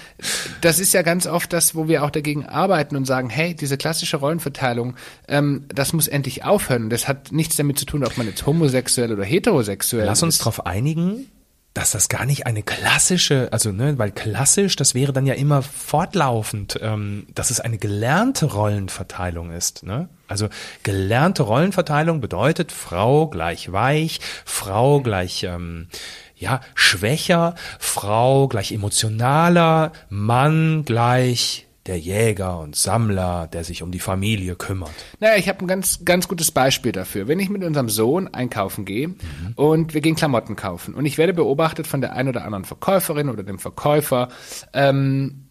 das 0.61 0.79
ist 0.79 0.93
ja 0.93 1.01
ganz 1.01 1.27
oft 1.27 1.51
das, 1.51 1.75
wo 1.75 1.87
wir 1.87 2.03
auch 2.03 2.09
dagegen 2.09 2.45
arbeiten 2.45 2.95
und 2.95 3.05
sagen, 3.05 3.29
hey, 3.29 3.53
diese 3.53 3.77
klassische 3.77 4.17
Rollenverteilung, 4.17 4.95
ähm, 5.27 5.65
das 5.67 5.93
muss 5.93 6.07
endlich 6.07 6.43
aufhören. 6.43 6.89
Das 6.89 7.07
hat 7.07 7.31
nichts 7.31 7.57
damit 7.57 7.77
zu 7.77 7.85
tun, 7.85 8.03
ob 8.05 8.17
man 8.17 8.27
jetzt 8.27 8.45
homosexuell 8.45 9.11
oder 9.11 9.23
heterosexuell 9.23 10.05
Lass 10.05 10.19
ist. 10.19 10.21
Lass 10.21 10.23
uns 10.23 10.37
darauf 10.39 10.65
einigen, 10.65 11.27
dass 11.73 11.91
das 11.91 12.09
gar 12.09 12.25
nicht 12.25 12.45
eine 12.45 12.63
klassische, 12.63 13.47
also 13.51 13.71
ne, 13.71 13.97
weil 13.97 14.11
klassisch, 14.11 14.75
das 14.75 14.93
wäre 14.93 15.13
dann 15.13 15.25
ja 15.25 15.35
immer 15.35 15.61
fortlaufend, 15.61 16.77
ähm, 16.81 17.27
dass 17.33 17.49
es 17.49 17.61
eine 17.61 17.77
gelernte 17.77 18.47
Rollenverteilung 18.47 19.51
ist. 19.51 19.83
Ne? 19.83 20.09
Also 20.27 20.49
gelernte 20.83 21.43
Rollenverteilung 21.43 22.19
bedeutet 22.19 22.71
Frau 22.71 23.27
gleich 23.27 23.71
weich, 23.71 24.19
Frau 24.43 24.99
gleich 24.99 25.43
ähm, 25.43 25.87
ja 26.35 26.59
schwächer, 26.75 27.55
Frau 27.79 28.49
gleich 28.49 28.73
emotionaler, 28.73 29.93
Mann 30.09 30.83
gleich 30.83 31.67
der 31.87 31.99
Jäger 31.99 32.59
und 32.59 32.75
Sammler, 32.75 33.47
der 33.47 33.63
sich 33.63 33.81
um 33.81 33.91
die 33.91 33.99
Familie 33.99 34.55
kümmert. 34.55 34.93
Naja, 35.19 35.37
ich 35.37 35.49
habe 35.49 35.65
ein 35.65 35.67
ganz, 35.67 36.05
ganz 36.05 36.27
gutes 36.27 36.51
Beispiel 36.51 36.91
dafür. 36.91 37.27
Wenn 37.27 37.39
ich 37.39 37.49
mit 37.49 37.63
unserem 37.63 37.89
Sohn 37.89 38.27
einkaufen 38.33 38.85
gehe 38.85 39.09
mhm. 39.09 39.17
und 39.55 39.93
wir 39.93 40.01
gehen 40.01 40.15
Klamotten 40.15 40.55
kaufen 40.55 40.93
und 40.93 41.05
ich 41.05 41.17
werde 41.17 41.33
beobachtet 41.33 41.87
von 41.87 42.01
der 42.01 42.13
einen 42.13 42.29
oder 42.29 42.45
anderen 42.45 42.65
Verkäuferin 42.65 43.29
oder 43.29 43.43
dem 43.43 43.57
Verkäufer, 43.57 44.29
ähm, 44.73 45.47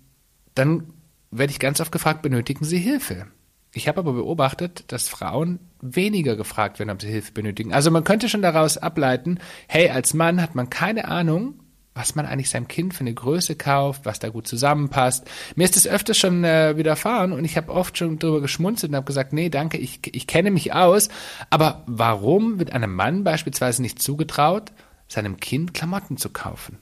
dann 0.55 0.93
werde 1.31 1.53
ich 1.53 1.59
ganz 1.59 1.81
oft 1.81 1.93
gefragt, 1.93 2.23
benötigen 2.23 2.65
Sie 2.65 2.79
Hilfe? 2.79 3.27
Ich 3.73 3.87
habe 3.87 4.01
aber 4.01 4.13
beobachtet, 4.15 4.85
dass 4.89 5.09
Frauen 5.09 5.61
weniger 5.81 6.37
gefragt 6.37 6.79
werden, 6.79 6.91
ob 6.91 7.01
sie 7.01 7.09
Hilfe 7.09 7.33
benötigen. 7.33 7.73
Also 7.73 7.91
man 7.91 8.03
könnte 8.03 8.29
schon 8.29 8.43
daraus 8.43 8.77
ableiten, 8.77 9.39
hey, 9.69 9.91
als 9.91 10.13
Mann 10.13 10.43
hat 10.43 10.55
man 10.57 10.71
keine 10.71 11.07
Ahnung, 11.07 11.55
was 11.95 12.15
man 12.15 12.27
eigentlich 12.27 12.51
seinem 12.51 12.69
Kind 12.69 12.95
für 12.95 13.01
eine 13.01 13.15
Größe 13.15 13.57
kauft, 13.57 14.05
was 14.05 14.21
da 14.21 14.29
gut 14.29 14.47
zusammenpasst. 14.47 15.29
Mir 15.57 15.65
ist 15.65 15.77
das 15.77 15.87
öfters 15.87 16.19
schon 16.19 16.45
äh, 16.45 16.77
widerfahren 16.77 17.33
und 17.33 17.45
ich 17.45 17.57
habe 17.57 17.73
oft 17.73 17.99
schon 17.99 18.19
drüber 18.19 18.41
geschmunzelt 18.41 18.91
und 18.91 18.97
habe 18.97 19.07
gesagt, 19.07 19.33
nee, 19.33 19.49
danke, 19.49 19.79
ich, 19.79 20.01
ich 20.15 20.27
kenne 20.27 20.51
mich 20.51 20.73
aus. 20.73 21.09
Aber 21.51 21.83
warum 21.87 22.59
wird 22.59 22.73
einem 22.73 22.95
Mann 22.95 23.25
beispielsweise 23.25 23.83
nicht 23.83 24.01
zugetraut, 24.01 24.73
seinem 25.09 25.39
Kind 25.39 25.75
Klamotten 25.75 26.17
zu 26.17 26.31
kaufen? 26.31 26.79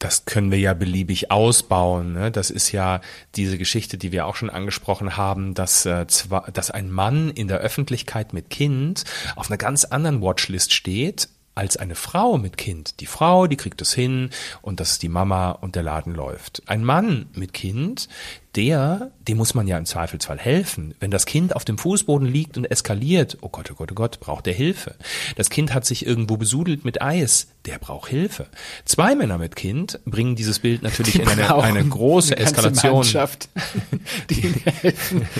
das 0.00 0.24
können 0.24 0.50
wir 0.50 0.58
ja 0.58 0.72
beliebig 0.72 1.30
ausbauen. 1.30 2.14
Ne? 2.14 2.30
Das 2.30 2.50
ist 2.50 2.72
ja 2.72 3.02
diese 3.36 3.58
Geschichte, 3.58 3.98
die 3.98 4.12
wir 4.12 4.26
auch 4.26 4.34
schon 4.34 4.48
angesprochen 4.48 5.18
haben, 5.18 5.52
dass, 5.52 5.84
äh, 5.84 6.06
zwar, 6.06 6.50
dass 6.50 6.70
ein 6.70 6.90
Mann 6.90 7.28
in 7.28 7.48
der 7.48 7.58
Öffentlichkeit 7.58 8.32
mit 8.32 8.48
Kind 8.48 9.04
auf 9.36 9.50
einer 9.50 9.58
ganz 9.58 9.84
anderen 9.84 10.22
Watchlist 10.22 10.72
steht 10.72 11.28
als 11.60 11.76
eine 11.76 11.94
Frau 11.94 12.38
mit 12.38 12.56
Kind. 12.56 13.00
Die 13.00 13.06
Frau, 13.06 13.46
die 13.46 13.58
kriegt 13.58 13.82
es 13.82 13.92
hin 13.92 14.30
und 14.62 14.80
das 14.80 14.92
ist 14.92 15.02
die 15.02 15.10
Mama 15.10 15.50
und 15.50 15.76
der 15.76 15.82
Laden 15.82 16.14
läuft. 16.14 16.62
Ein 16.64 16.82
Mann 16.82 17.26
mit 17.34 17.52
Kind, 17.52 18.08
der, 18.56 19.10
dem 19.28 19.36
muss 19.36 19.52
man 19.52 19.68
ja 19.68 19.76
im 19.76 19.84
Zweifelsfall 19.84 20.38
helfen. 20.38 20.94
Wenn 21.00 21.10
das 21.10 21.26
Kind 21.26 21.54
auf 21.54 21.66
dem 21.66 21.76
Fußboden 21.76 22.26
liegt 22.26 22.56
und 22.56 22.64
eskaliert, 22.64 23.36
oh 23.42 23.50
Gott, 23.50 23.70
oh 23.70 23.74
Gott, 23.74 23.92
oh 23.92 23.94
Gott, 23.94 24.20
braucht 24.20 24.46
der 24.46 24.54
Hilfe. 24.54 24.94
Das 25.36 25.50
Kind 25.50 25.74
hat 25.74 25.84
sich 25.84 26.06
irgendwo 26.06 26.38
besudelt 26.38 26.86
mit 26.86 27.02
Eis, 27.02 27.48
der 27.66 27.78
braucht 27.78 28.08
Hilfe. 28.08 28.46
Zwei 28.86 29.14
Männer 29.14 29.36
mit 29.36 29.54
Kind 29.54 30.00
bringen 30.06 30.36
dieses 30.36 30.60
Bild 30.60 30.82
natürlich 30.82 31.12
Die 31.12 31.20
in 31.20 31.28
eine, 31.28 31.54
eine 31.56 31.84
große 31.84 32.38
eine 32.38 32.46
Eskalation. 32.46 32.94
Mannschaft, 32.94 33.50
die 34.30 34.54
helfen. 34.80 35.28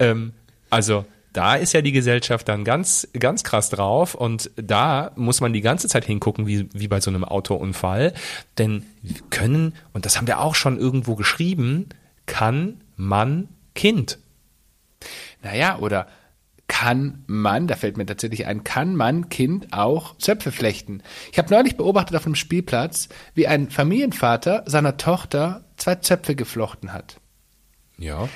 Ähm, 0.00 0.32
also 0.70 1.04
da 1.34 1.56
ist 1.56 1.74
ja 1.74 1.82
die 1.82 1.92
Gesellschaft 1.92 2.48
dann 2.48 2.64
ganz, 2.64 3.08
ganz 3.18 3.42
krass 3.42 3.68
drauf 3.68 4.14
und 4.14 4.50
da 4.56 5.10
muss 5.16 5.40
man 5.40 5.52
die 5.52 5.60
ganze 5.60 5.88
Zeit 5.88 6.04
hingucken, 6.04 6.46
wie, 6.46 6.68
wie 6.72 6.88
bei 6.88 7.00
so 7.00 7.10
einem 7.10 7.24
Autounfall. 7.24 8.14
Denn 8.56 8.86
können, 9.30 9.74
und 9.92 10.06
das 10.06 10.16
haben 10.16 10.28
wir 10.28 10.40
auch 10.40 10.54
schon 10.54 10.78
irgendwo 10.78 11.16
geschrieben, 11.16 11.88
kann 12.26 12.80
man 12.96 13.48
Kind. 13.74 14.18
Naja, 15.42 15.78
oder 15.80 16.06
kann 16.68 17.24
man, 17.26 17.66
da 17.66 17.74
fällt 17.74 17.96
mir 17.96 18.06
tatsächlich 18.06 18.46
ein, 18.46 18.62
kann 18.62 18.94
man 18.94 19.28
Kind 19.28 19.72
auch 19.72 20.16
Zöpfe 20.18 20.52
flechten? 20.52 21.02
Ich 21.32 21.38
habe 21.38 21.52
neulich 21.52 21.76
beobachtet 21.76 22.16
auf 22.16 22.26
einem 22.26 22.36
Spielplatz, 22.36 23.08
wie 23.34 23.48
ein 23.48 23.70
Familienvater 23.70 24.62
seiner 24.66 24.96
Tochter 24.96 25.64
zwei 25.76 25.96
Zöpfe 25.96 26.36
geflochten 26.36 26.92
hat. 26.92 27.20
Ja. 27.98 28.28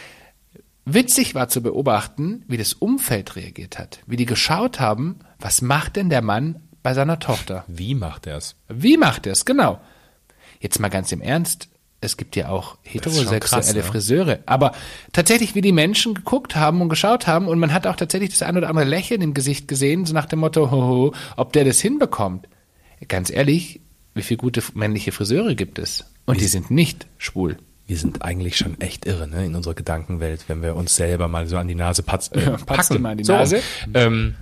Witzig 0.90 1.34
war 1.34 1.48
zu 1.48 1.62
beobachten, 1.62 2.44
wie 2.48 2.56
das 2.56 2.72
Umfeld 2.72 3.36
reagiert 3.36 3.78
hat, 3.78 4.00
wie 4.06 4.16
die 4.16 4.24
geschaut 4.24 4.80
haben, 4.80 5.18
was 5.38 5.60
macht 5.60 5.96
denn 5.96 6.08
der 6.08 6.22
Mann 6.22 6.60
bei 6.82 6.94
seiner 6.94 7.18
Tochter? 7.18 7.64
Wie 7.68 7.94
macht 7.94 8.26
er 8.26 8.38
es? 8.38 8.56
Wie 8.68 8.96
macht 8.96 9.26
er 9.26 9.32
es? 9.32 9.44
Genau. 9.44 9.80
Jetzt 10.60 10.78
mal 10.80 10.88
ganz 10.88 11.12
im 11.12 11.20
Ernst. 11.20 11.68
Es 12.00 12.16
gibt 12.16 12.36
ja 12.36 12.48
auch 12.48 12.78
heterosexuelle 12.84 13.40
krass, 13.40 13.74
ne? 13.74 13.82
Friseure. 13.82 14.38
Aber 14.46 14.72
tatsächlich, 15.12 15.54
wie 15.54 15.60
die 15.60 15.72
Menschen 15.72 16.14
geguckt 16.14 16.56
haben 16.56 16.80
und 16.80 16.88
geschaut 16.88 17.26
haben, 17.26 17.48
und 17.48 17.58
man 17.58 17.74
hat 17.74 17.86
auch 17.86 17.96
tatsächlich 17.96 18.30
das 18.30 18.42
ein 18.42 18.56
oder 18.56 18.70
andere 18.70 18.86
Lächeln 18.86 19.20
im 19.20 19.34
Gesicht 19.34 19.68
gesehen, 19.68 20.06
so 20.06 20.14
nach 20.14 20.26
dem 20.26 20.38
Motto, 20.38 20.70
hoho, 20.70 21.12
ob 21.36 21.52
der 21.52 21.66
das 21.66 21.80
hinbekommt. 21.80 22.48
Ganz 23.08 23.28
ehrlich, 23.28 23.82
wie 24.14 24.22
viele 24.22 24.38
gute 24.38 24.62
männliche 24.72 25.12
Friseure 25.12 25.54
gibt 25.54 25.78
es? 25.78 26.06
Und 26.24 26.40
die 26.40 26.46
sind 26.46 26.70
nicht 26.70 27.08
schwul. 27.18 27.58
Wir 27.88 27.96
sind 27.96 28.22
eigentlich 28.22 28.58
schon 28.58 28.78
echt 28.80 29.06
irre, 29.06 29.26
ne, 29.26 29.46
in 29.46 29.54
unserer 29.54 29.72
Gedankenwelt, 29.72 30.44
wenn 30.48 30.62
wir 30.62 30.76
uns 30.76 30.94
selber 30.94 31.26
mal 31.26 31.46
so 31.46 31.56
an 31.56 31.68
die 31.68 31.74
Nase 31.74 32.02
patz, 32.02 32.28
äh, 32.32 32.50
packen. 32.66 32.94
dir 32.94 33.00
mal 33.00 33.12
an 33.12 33.18
die 33.18 33.24
so. 33.24 33.32
Nase. 33.32 33.62
Ähm, 33.94 34.34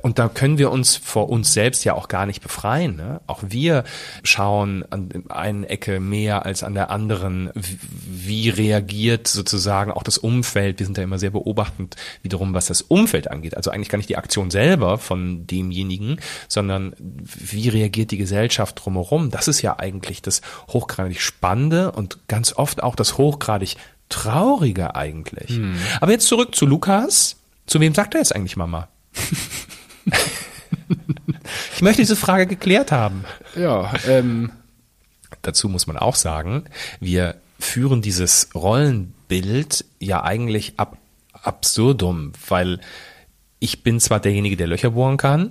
und 0.00 0.18
da 0.18 0.28
können 0.28 0.58
wir 0.58 0.70
uns 0.70 0.96
vor 0.96 1.28
uns 1.28 1.52
selbst 1.52 1.84
ja 1.84 1.94
auch 1.94 2.08
gar 2.08 2.24
nicht 2.24 2.42
befreien. 2.42 2.96
Ne? 2.96 3.20
Auch 3.26 3.42
wir 3.46 3.84
schauen 4.22 4.84
an 4.90 5.10
der 5.10 5.36
einen 5.36 5.64
Ecke 5.64 6.00
mehr 6.00 6.46
als 6.46 6.62
an 6.62 6.74
der 6.74 6.90
anderen. 6.90 7.50
Wie, 7.54 8.48
reagiert 8.48 9.28
sozusagen 9.28 9.92
auch 9.92 10.02
das 10.02 10.18
Umfeld? 10.18 10.78
Wir 10.78 10.86
sind 10.86 10.96
da 10.96 11.02
immer 11.02 11.18
sehr 11.18 11.30
beobachtend 11.30 11.96
wiederum, 12.22 12.54
was 12.54 12.66
das 12.66 12.82
Umfeld 12.82 13.30
angeht. 13.30 13.56
Also 13.56 13.70
eigentlich 13.70 13.88
gar 13.88 13.98
nicht 13.98 14.08
die 14.08 14.16
Aktion 14.16 14.50
selber 14.50 14.98
von 14.98 15.46
demjenigen, 15.46 16.18
sondern 16.48 16.94
wie 16.98 17.68
reagiert 17.68 18.10
die 18.10 18.18
Gesellschaft 18.18 18.82
drumherum? 18.84 19.30
Das 19.30 19.48
ist 19.48 19.62
ja 19.62 19.78
eigentlich 19.78 20.22
das 20.22 20.40
hochgradig 20.68 21.20
Spannende 21.20 21.92
und 21.92 22.18
ganz 22.28 22.54
oft 22.54 22.82
auch 22.82 22.96
das 22.96 23.18
hochgradig 23.18 23.76
Traurige 24.08 24.94
eigentlich. 24.94 25.58
Aber 26.00 26.12
jetzt 26.12 26.26
zurück 26.26 26.54
zu 26.54 26.66
Lukas. 26.66 27.36
Zu 27.66 27.80
wem 27.80 27.94
sagt 27.94 28.14
er 28.14 28.20
jetzt 28.20 28.34
eigentlich 28.34 28.56
Mama? 28.56 28.88
ich 31.74 31.82
möchte 31.82 32.02
diese 32.02 32.16
Frage 32.16 32.46
geklärt 32.46 32.92
haben. 32.92 33.24
Ja, 33.56 33.92
ähm, 34.08 34.50
Dazu 35.42 35.68
muss 35.68 35.86
man 35.86 35.96
auch 35.96 36.14
sagen, 36.14 36.64
wir 37.00 37.36
führen 37.58 38.02
dieses 38.02 38.50
Rollenbild 38.54 39.84
ja 39.98 40.22
eigentlich 40.22 40.74
ab 40.78 40.98
absurdum, 41.32 42.32
weil 42.48 42.80
ich 43.58 43.82
bin 43.82 43.98
zwar 43.98 44.20
derjenige, 44.20 44.56
der 44.56 44.68
Löcher 44.68 44.90
bohren 44.92 45.16
kann, 45.16 45.50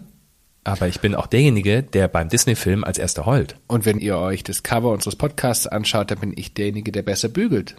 aber 0.64 0.88
ich 0.88 1.02
bin 1.02 1.16
auch 1.16 1.28
derjenige, 1.28 1.84
der 1.84 2.08
beim 2.08 2.30
Disney-Film 2.30 2.86
als 2.86 2.98
erster 2.98 3.26
heult. 3.26 3.58
und 3.68 3.86
wenn 3.86 4.00
ihr 4.00 4.18
euch 4.18 4.44
das 4.44 4.64
Cover 4.64 4.92
unseres 4.92 5.18
Podcasts 5.18 5.68
anschaut, 5.68 6.12
dann 6.12 6.20
bin 6.20 6.34
ich 6.36 6.54
derjenige, 6.54 6.92
der 6.94 7.02
besser 7.02 7.28
bügelt. 7.28 7.76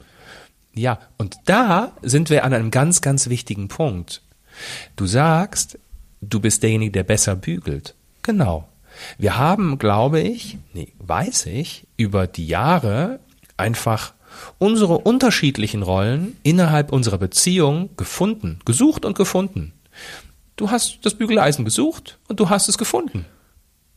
Ja, 0.75 0.99
und 1.17 1.37
da 1.47 1.93
sind 2.02 2.29
wir 2.29 2.45
an 2.45 2.52
einem 2.52 2.71
ganz, 2.71 3.00
ganz 3.00 3.29
wichtigen 3.29 3.69
Punkt. 3.69 4.23
Du 4.97 5.07
sagst, 5.07 5.79
du 6.23 6.41
bist 6.41 6.62
derjenige, 6.62 6.93
der 6.93 7.02
besser 7.05 7.37
bügelt. 7.37 7.95
Genau. 8.23 8.69
Wir 9.19 9.37
haben, 9.37 9.79
glaube 9.79 10.21
ich, 10.21 10.59
nee, 10.73 10.93
weiß 10.99 11.47
ich, 11.47 11.87
über 11.97 12.26
die 12.26 12.47
Jahre 12.47 13.21
einfach 13.57 14.14
unsere 14.59 14.99
unterschiedlichen 14.99 15.83
Rollen 15.83 16.37
innerhalb 16.43 16.93
unserer 16.93 17.19
Beziehung 17.19 17.91
gefunden, 17.97 18.61
gesucht 18.64 19.05
und 19.05 19.17
gefunden. 19.17 19.73
Du 20.57 20.71
hast 20.71 21.00
das 21.02 21.14
Bügeleisen 21.14 21.64
gesucht 21.64 22.19
und 22.29 22.38
du 22.41 22.49
hast 22.49 22.69
es 22.69 22.79
gefunden. 22.79 23.26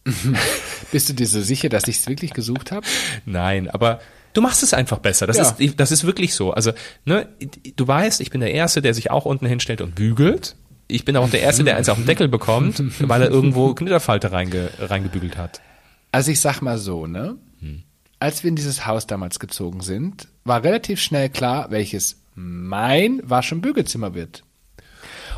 Bist 0.92 1.10
du 1.10 1.14
dir 1.14 1.28
so 1.28 1.42
sicher, 1.42 1.70
dass 1.70 1.88
ich 1.88 1.98
es 1.98 2.08
wirklich 2.08 2.34
gesucht 2.34 2.72
habe? 2.72 2.86
Nein, 3.26 3.70
aber 3.70 4.00
du 4.34 4.42
machst 4.42 4.64
es 4.64 4.74
einfach 4.74 5.00
besser. 5.00 5.28
Das, 5.28 5.38
Ja. 5.38 5.56
ist, 5.58 5.80
das 5.80 5.92
ist 5.92 6.06
wirklich 6.06 6.34
so. 6.36 6.52
Also, 6.52 6.72
ne, 7.06 7.28
du 7.76 7.88
weißt, 7.88 8.22
ich 8.22 8.30
bin 8.30 8.42
der 8.42 8.54
Erste, 8.54 8.82
der 8.82 8.94
sich 8.94 9.12
auch 9.12 9.26
unten 9.26 9.46
hinstellt 9.46 9.82
und 9.82 9.96
bügelt. 9.96 10.56
Ich 10.88 11.06
bin 11.06 11.18
auch 11.18 11.30
der 11.30 11.42
Erste, 11.42 11.64
der 11.64 11.78
eins 11.78 11.90
auf 11.90 11.98
den 11.98 12.06
Deckel 12.06 12.28
bekommt, 12.28 12.82
weil 13.00 13.22
er 13.22 13.30
irgendwo 13.30 13.74
Knitterfalte 13.74 14.32
reinge, 14.32 14.70
reingebügelt 14.80 15.38
hat. 15.38 15.62
Also 16.12 16.32
ich 16.32 16.40
sag 16.40 16.62
mal 16.62 16.78
so, 16.78 17.08
ne? 17.08 17.38
Als 18.20 18.44
wir 18.44 18.50
in 18.50 18.56
dieses 18.56 18.86
Haus 18.86 19.08
damals 19.08 19.40
gezogen 19.40 19.82
sind, 19.82 20.28
war 20.46 20.64
relativ 20.64 21.02
schnell 21.02 21.30
klar, 21.30 21.70
welches 21.72 22.22
mein 22.34 23.22
Wasch- 23.24 23.52
und 23.52 23.62
Bügelzimmer 23.62 24.14
wird. 24.14 24.44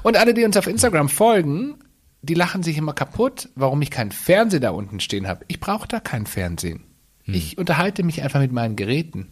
Und 0.03 0.17
alle, 0.17 0.33
die 0.33 0.43
uns 0.43 0.57
auf 0.57 0.67
Instagram 0.67 1.09
folgen, 1.09 1.75
die 2.21 2.33
lachen 2.33 2.63
sich 2.63 2.77
immer 2.77 2.93
kaputt, 2.93 3.49
warum 3.55 3.81
ich 3.81 3.91
keinen 3.91 4.11
Fernseher 4.11 4.59
da 4.59 4.69
unten 4.71 4.99
stehen 4.99 5.27
habe. 5.27 5.45
Ich 5.47 5.59
brauche 5.59 5.87
da 5.87 5.99
kein 5.99 6.25
Fernsehen. 6.25 6.83
Ich 7.29 7.57
unterhalte 7.57 8.03
mich 8.03 8.21
einfach 8.21 8.39
mit 8.39 8.53
meinen 8.53 8.77
Geräten. 8.77 9.27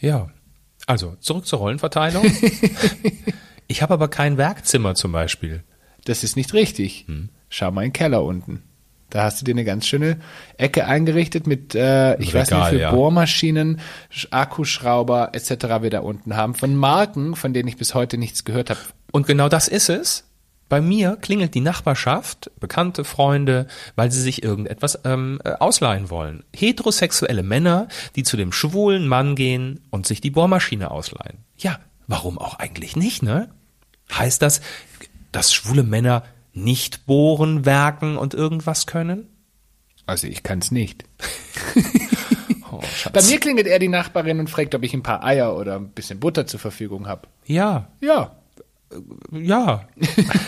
Ja. 0.00 0.30
Also, 0.86 1.16
zurück 1.20 1.46
zur 1.46 1.58
Rollenverteilung. 1.58 2.24
ich 3.72 3.82
habe 3.82 3.94
aber 3.94 4.08
kein 4.08 4.36
Werkzimmer 4.38 4.94
zum 4.94 5.12
Beispiel. 5.12 5.64
Das 6.04 6.22
ist 6.24 6.36
nicht 6.36 6.52
richtig. 6.52 7.06
Schau 7.48 7.70
mal 7.70 7.82
in 7.82 7.88
den 7.88 7.92
Keller 7.92 8.22
unten. 8.24 8.62
Da 9.10 9.24
hast 9.24 9.40
du 9.40 9.44
dir 9.44 9.52
eine 9.52 9.64
ganz 9.64 9.86
schöne 9.86 10.18
Ecke 10.56 10.86
eingerichtet 10.86 11.46
mit, 11.46 11.74
äh, 11.74 12.14
ich 12.18 12.32
weiß 12.32 12.50
nicht, 12.50 12.56
Regal, 12.58 12.66
wie 12.66 12.70
viele 12.70 12.82
ja. 12.82 12.90
Bohrmaschinen, 12.92 13.80
Sch- 14.10 14.28
Akkuschrauber 14.30 15.30
etc. 15.34 15.50
wir 15.82 15.90
da 15.90 16.00
unten 16.00 16.34
haben. 16.34 16.54
Von 16.54 16.74
Marken, 16.76 17.36
von 17.36 17.52
denen 17.52 17.68
ich 17.68 17.76
bis 17.76 17.94
heute 17.94 18.16
nichts 18.16 18.44
gehört 18.44 18.70
habe. 18.70 18.80
Und 19.10 19.26
genau 19.26 19.48
das 19.50 19.68
ist 19.68 19.90
es. 19.90 20.24
Bei 20.70 20.80
mir 20.80 21.16
klingelt 21.20 21.54
die 21.54 21.60
Nachbarschaft, 21.60 22.50
bekannte 22.58 23.04
Freunde, 23.04 23.66
weil 23.96 24.10
sie 24.10 24.22
sich 24.22 24.42
irgendetwas 24.42 24.98
ähm, 25.04 25.38
äh, 25.44 25.52
ausleihen 25.52 26.08
wollen. 26.08 26.44
Heterosexuelle 26.56 27.42
Männer, 27.42 27.88
die 28.16 28.22
zu 28.22 28.38
dem 28.38 28.50
schwulen 28.52 29.06
Mann 29.06 29.34
gehen 29.36 29.80
und 29.90 30.06
sich 30.06 30.22
die 30.22 30.30
Bohrmaschine 30.30 30.90
ausleihen. 30.90 31.38
Ja, 31.58 31.78
warum 32.06 32.38
auch 32.38 32.58
eigentlich 32.58 32.96
nicht, 32.96 33.22
ne? 33.22 33.50
Heißt 34.12 34.42
das, 34.42 34.60
dass 35.32 35.52
schwule 35.52 35.82
Männer 35.82 36.24
nicht 36.52 37.06
bohren, 37.06 37.64
werken 37.64 38.16
und 38.16 38.34
irgendwas 38.34 38.86
können? 38.86 39.28
Also 40.06 40.26
ich 40.26 40.42
kann 40.42 40.58
es 40.58 40.70
nicht. 40.70 41.04
Oh. 42.74 42.80
Bei 43.12 43.20
mir 43.22 43.38
klingelt 43.38 43.66
eher 43.66 43.78
die 43.78 43.88
Nachbarin 43.88 44.40
und 44.40 44.48
fragt, 44.48 44.74
ob 44.74 44.82
ich 44.82 44.94
ein 44.94 45.02
paar 45.02 45.22
Eier 45.22 45.54
oder 45.58 45.76
ein 45.76 45.90
bisschen 45.90 46.18
Butter 46.20 46.46
zur 46.46 46.58
Verfügung 46.58 47.06
habe. 47.06 47.28
ja, 47.44 47.88
Ja. 48.00 48.36
Ja. 49.30 49.88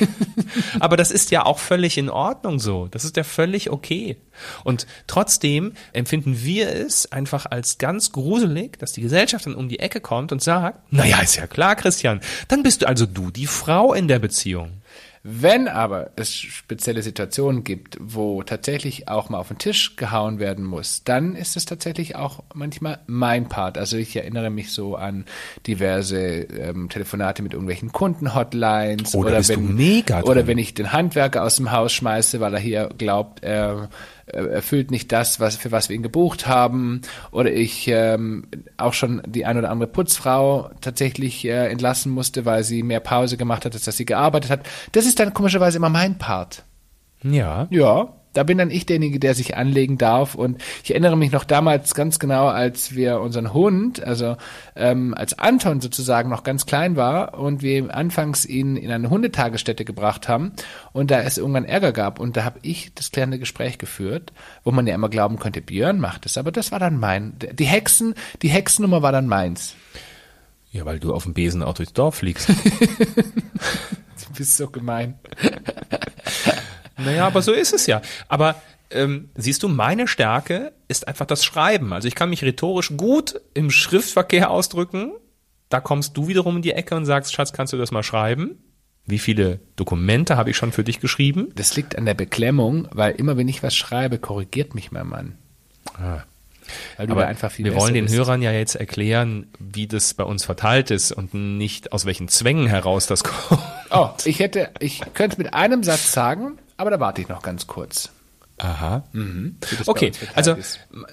Aber 0.80 0.96
das 0.96 1.10
ist 1.10 1.30
ja 1.30 1.44
auch 1.46 1.58
völlig 1.58 1.98
in 1.98 2.10
Ordnung 2.10 2.58
so. 2.58 2.88
Das 2.90 3.04
ist 3.04 3.16
ja 3.16 3.24
völlig 3.24 3.70
okay. 3.70 4.16
Und 4.64 4.86
trotzdem 5.06 5.72
empfinden 5.92 6.42
wir 6.42 6.68
es 6.68 7.10
einfach 7.10 7.46
als 7.46 7.78
ganz 7.78 8.12
gruselig, 8.12 8.78
dass 8.78 8.92
die 8.92 9.02
Gesellschaft 9.02 9.46
dann 9.46 9.54
um 9.54 9.68
die 9.68 9.78
Ecke 9.78 10.00
kommt 10.00 10.32
und 10.32 10.42
sagt, 10.42 10.92
naja, 10.92 11.20
ist 11.20 11.36
ja 11.36 11.46
klar, 11.46 11.76
Christian, 11.76 12.20
dann 12.48 12.62
bist 12.62 12.82
du 12.82 12.88
also 12.88 13.06
du 13.06 13.30
die 13.30 13.46
Frau 13.46 13.94
in 13.94 14.08
der 14.08 14.18
Beziehung. 14.18 14.82
Wenn 15.26 15.68
aber 15.68 16.10
es 16.16 16.34
spezielle 16.34 17.02
Situationen 17.02 17.64
gibt, 17.64 17.96
wo 17.98 18.42
tatsächlich 18.42 19.08
auch 19.08 19.30
mal 19.30 19.38
auf 19.38 19.48
den 19.48 19.56
Tisch 19.56 19.96
gehauen 19.96 20.38
werden 20.38 20.66
muss, 20.66 21.02
dann 21.02 21.34
ist 21.34 21.56
es 21.56 21.64
tatsächlich 21.64 22.14
auch 22.14 22.44
manchmal 22.52 22.98
mein 23.06 23.48
Part. 23.48 23.78
Also 23.78 23.96
ich 23.96 24.14
erinnere 24.14 24.50
mich 24.50 24.70
so 24.70 24.96
an 24.96 25.24
diverse 25.66 26.18
ähm, 26.18 26.90
Telefonate 26.90 27.42
mit 27.42 27.54
irgendwelchen 27.54 27.90
Kundenhotlines 27.90 29.14
oder 29.14 29.40
du 29.40 29.48
wenn 29.48 30.04
oder 30.24 30.46
wenn 30.46 30.58
ich 30.58 30.74
den 30.74 30.92
Handwerker 30.92 31.42
aus 31.42 31.56
dem 31.56 31.72
Haus 31.72 31.94
schmeiße, 31.94 32.40
weil 32.40 32.52
er 32.52 32.60
hier 32.60 32.90
glaubt, 32.98 33.42
er 33.42 33.88
erfüllt 34.34 34.90
nicht 34.90 35.12
das, 35.12 35.40
was 35.40 35.56
für 35.56 35.72
was 35.72 35.88
wir 35.88 35.96
ihn 35.96 36.02
gebucht 36.02 36.46
haben, 36.46 37.02
oder 37.30 37.52
ich 37.52 37.88
ähm, 37.88 38.46
auch 38.76 38.92
schon 38.92 39.22
die 39.26 39.44
ein 39.44 39.58
oder 39.58 39.70
andere 39.70 39.88
Putzfrau 39.88 40.70
tatsächlich 40.80 41.44
äh, 41.44 41.68
entlassen 41.68 42.12
musste, 42.12 42.44
weil 42.44 42.64
sie 42.64 42.82
mehr 42.82 43.00
Pause 43.00 43.36
gemacht 43.36 43.64
hat, 43.64 43.74
als 43.74 43.84
dass 43.84 43.96
sie 43.96 44.04
gearbeitet 44.04 44.50
hat. 44.50 44.66
Das 44.92 45.06
ist 45.06 45.18
dann 45.20 45.34
komischerweise 45.34 45.78
immer 45.78 45.88
mein 45.88 46.18
Part. 46.18 46.64
Ja. 47.22 47.66
Ja, 47.70 48.12
da 48.34 48.42
bin 48.42 48.58
dann 48.58 48.70
ich 48.70 48.84
derjenige, 48.84 49.18
der 49.18 49.34
sich 49.34 49.56
anlegen 49.56 49.96
darf. 49.96 50.34
Und 50.34 50.60
ich 50.82 50.90
erinnere 50.90 51.16
mich 51.16 51.32
noch 51.32 51.44
damals 51.44 51.94
ganz 51.94 52.18
genau, 52.18 52.48
als 52.48 52.94
wir 52.94 53.20
unseren 53.20 53.54
Hund, 53.54 54.04
also 54.04 54.36
ähm, 54.76 55.14
als 55.14 55.38
Anton 55.38 55.80
sozusagen 55.80 56.28
noch 56.28 56.42
ganz 56.42 56.66
klein 56.66 56.96
war 56.96 57.38
und 57.38 57.62
wir 57.62 57.94
anfangs 57.94 58.44
ihn 58.44 58.76
in 58.76 58.90
eine 58.90 59.08
Hundetagesstätte 59.08 59.84
gebracht 59.84 60.28
haben 60.28 60.52
und 60.92 61.10
da 61.10 61.22
es 61.22 61.38
irgendwann 61.38 61.64
Ärger 61.64 61.92
gab 61.92 62.20
und 62.20 62.36
da 62.36 62.44
habe 62.44 62.58
ich 62.62 62.92
das 62.94 63.10
kleine 63.10 63.38
Gespräch 63.38 63.78
geführt, 63.78 64.32
wo 64.64 64.70
man 64.70 64.86
ja 64.86 64.94
immer 64.94 65.08
glauben 65.08 65.38
könnte, 65.38 65.62
Björn 65.62 66.00
macht 66.00 66.26
es, 66.26 66.36
aber 66.36 66.52
das 66.52 66.72
war 66.72 66.78
dann 66.78 66.98
mein. 66.98 67.34
Die 67.52 67.64
Hexen, 67.64 68.14
die 68.42 68.48
Hexennummer 68.48 69.02
war 69.02 69.12
dann 69.12 69.26
meins. 69.26 69.74
Ja, 70.72 70.84
weil 70.84 70.98
du 70.98 71.14
auf 71.14 71.22
dem 71.22 71.34
Besen 71.34 71.62
auch 71.62 71.74
durchs 71.74 71.92
Dorf 71.92 72.16
fliegst. 72.16 72.50
Du 74.26 74.32
bist 74.38 74.56
so 74.56 74.68
gemein. 74.68 75.14
Naja, 76.96 77.26
aber 77.26 77.42
so 77.42 77.52
ist 77.52 77.72
es 77.72 77.86
ja. 77.86 78.02
Aber 78.28 78.56
ähm, 78.90 79.30
siehst 79.34 79.62
du, 79.62 79.68
meine 79.68 80.06
Stärke 80.06 80.72
ist 80.88 81.08
einfach 81.08 81.26
das 81.26 81.44
Schreiben. 81.44 81.92
Also 81.92 82.08
ich 82.08 82.14
kann 82.14 82.30
mich 82.30 82.42
rhetorisch 82.42 82.96
gut 82.96 83.40
im 83.54 83.70
Schriftverkehr 83.70 84.50
ausdrücken. 84.50 85.12
Da 85.68 85.80
kommst 85.80 86.16
du 86.16 86.28
wiederum 86.28 86.56
in 86.56 86.62
die 86.62 86.72
Ecke 86.72 86.94
und 86.94 87.06
sagst, 87.06 87.34
Schatz, 87.34 87.52
kannst 87.52 87.72
du 87.72 87.76
das 87.76 87.90
mal 87.90 88.02
schreiben? 88.02 88.58
Wie 89.06 89.18
viele 89.18 89.60
Dokumente 89.76 90.36
habe 90.36 90.50
ich 90.50 90.56
schon 90.56 90.72
für 90.72 90.84
dich 90.84 91.00
geschrieben? 91.00 91.48
Das 91.56 91.76
liegt 91.76 91.96
an 91.96 92.06
der 92.06 92.14
Beklemmung, 92.14 92.88
weil 92.92 93.14
immer 93.14 93.36
wenn 93.36 93.48
ich 93.48 93.62
was 93.62 93.74
schreibe, 93.74 94.18
korrigiert 94.18 94.74
mich 94.74 94.92
mein 94.92 95.06
Mann. 95.06 95.38
Ah. 95.98 96.22
Aber 96.96 97.26
einfach 97.26 97.50
viel 97.52 97.66
wir 97.66 97.74
wollen 97.74 97.92
den 97.92 98.06
bist. 98.06 98.16
Hörern 98.16 98.40
ja 98.40 98.52
jetzt 98.52 98.76
erklären, 98.76 99.48
wie 99.58 99.86
das 99.86 100.14
bei 100.14 100.24
uns 100.24 100.44
verteilt 100.44 100.90
ist 100.90 101.12
und 101.12 101.34
nicht 101.34 101.92
aus 101.92 102.06
welchen 102.06 102.28
Zwängen 102.28 102.66
heraus 102.66 103.06
das 103.06 103.24
kommt. 103.24 103.60
Oh, 103.90 104.10
ich 104.24 104.38
hätte, 104.38 104.70
ich 104.80 105.00
könnte 105.12 105.34
es 105.34 105.38
mit 105.38 105.52
einem 105.52 105.82
Satz 105.82 106.12
sagen, 106.12 106.58
aber 106.76 106.90
da 106.90 107.00
warte 107.00 107.20
ich 107.20 107.28
noch 107.28 107.42
ganz 107.42 107.66
kurz. 107.66 108.10
Aha. 108.58 109.02
bei 109.12 109.76
Okay, 109.86 110.12
also 110.34 110.56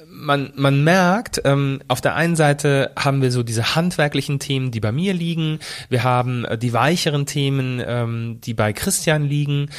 man, 0.08 0.54
man 0.56 0.84
merkt, 0.84 1.42
ähm, 1.44 1.82
auf 1.88 2.00
der 2.00 2.16
einen 2.16 2.36
Seite 2.36 2.92
haben 2.96 3.22
wir 3.22 3.32
so 3.32 3.42
diese 3.42 3.76
handwerklichen 3.76 4.40
Themen, 4.40 4.70
die 4.70 4.80
bei 4.80 4.92
mir 4.92 5.14
liegen. 5.14 5.60
Wir 5.90 6.04
haben 6.04 6.46
äh, 6.46 6.58
die 6.58 6.72
weicheren 6.72 7.26
Themen, 7.26 7.82
ähm, 7.84 8.40
die 8.42 8.54
bei 8.54 8.74
Christian 8.74 9.24
liegen. 9.24 9.70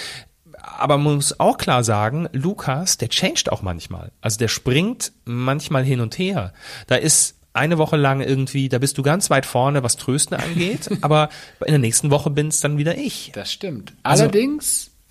Aber 0.60 0.98
man 0.98 1.14
muss 1.14 1.38
auch 1.38 1.56
klar 1.56 1.84
sagen, 1.84 2.28
Lukas, 2.32 2.96
der 2.96 3.08
changed 3.08 3.50
auch 3.52 3.62
manchmal. 3.62 4.10
Also 4.20 4.38
der 4.38 4.48
springt 4.48 5.12
manchmal 5.24 5.84
hin 5.84 6.00
und 6.00 6.18
her. 6.18 6.52
Da 6.88 6.96
ist 6.96 7.36
eine 7.52 7.78
Woche 7.78 7.96
lang 7.96 8.20
irgendwie, 8.22 8.68
da 8.70 8.78
bist 8.78 8.98
du 8.98 9.02
ganz 9.02 9.30
weit 9.30 9.46
vorne, 9.46 9.82
was 9.82 9.96
Trösten 9.96 10.36
angeht, 10.36 10.88
aber 11.02 11.28
in 11.60 11.72
der 11.72 11.78
nächsten 11.78 12.10
Woche 12.10 12.30
bin's 12.30 12.60
dann 12.60 12.78
wieder 12.78 12.96
ich. 12.96 13.30
Das 13.34 13.52
stimmt. 13.52 13.92
Also- 14.02 14.24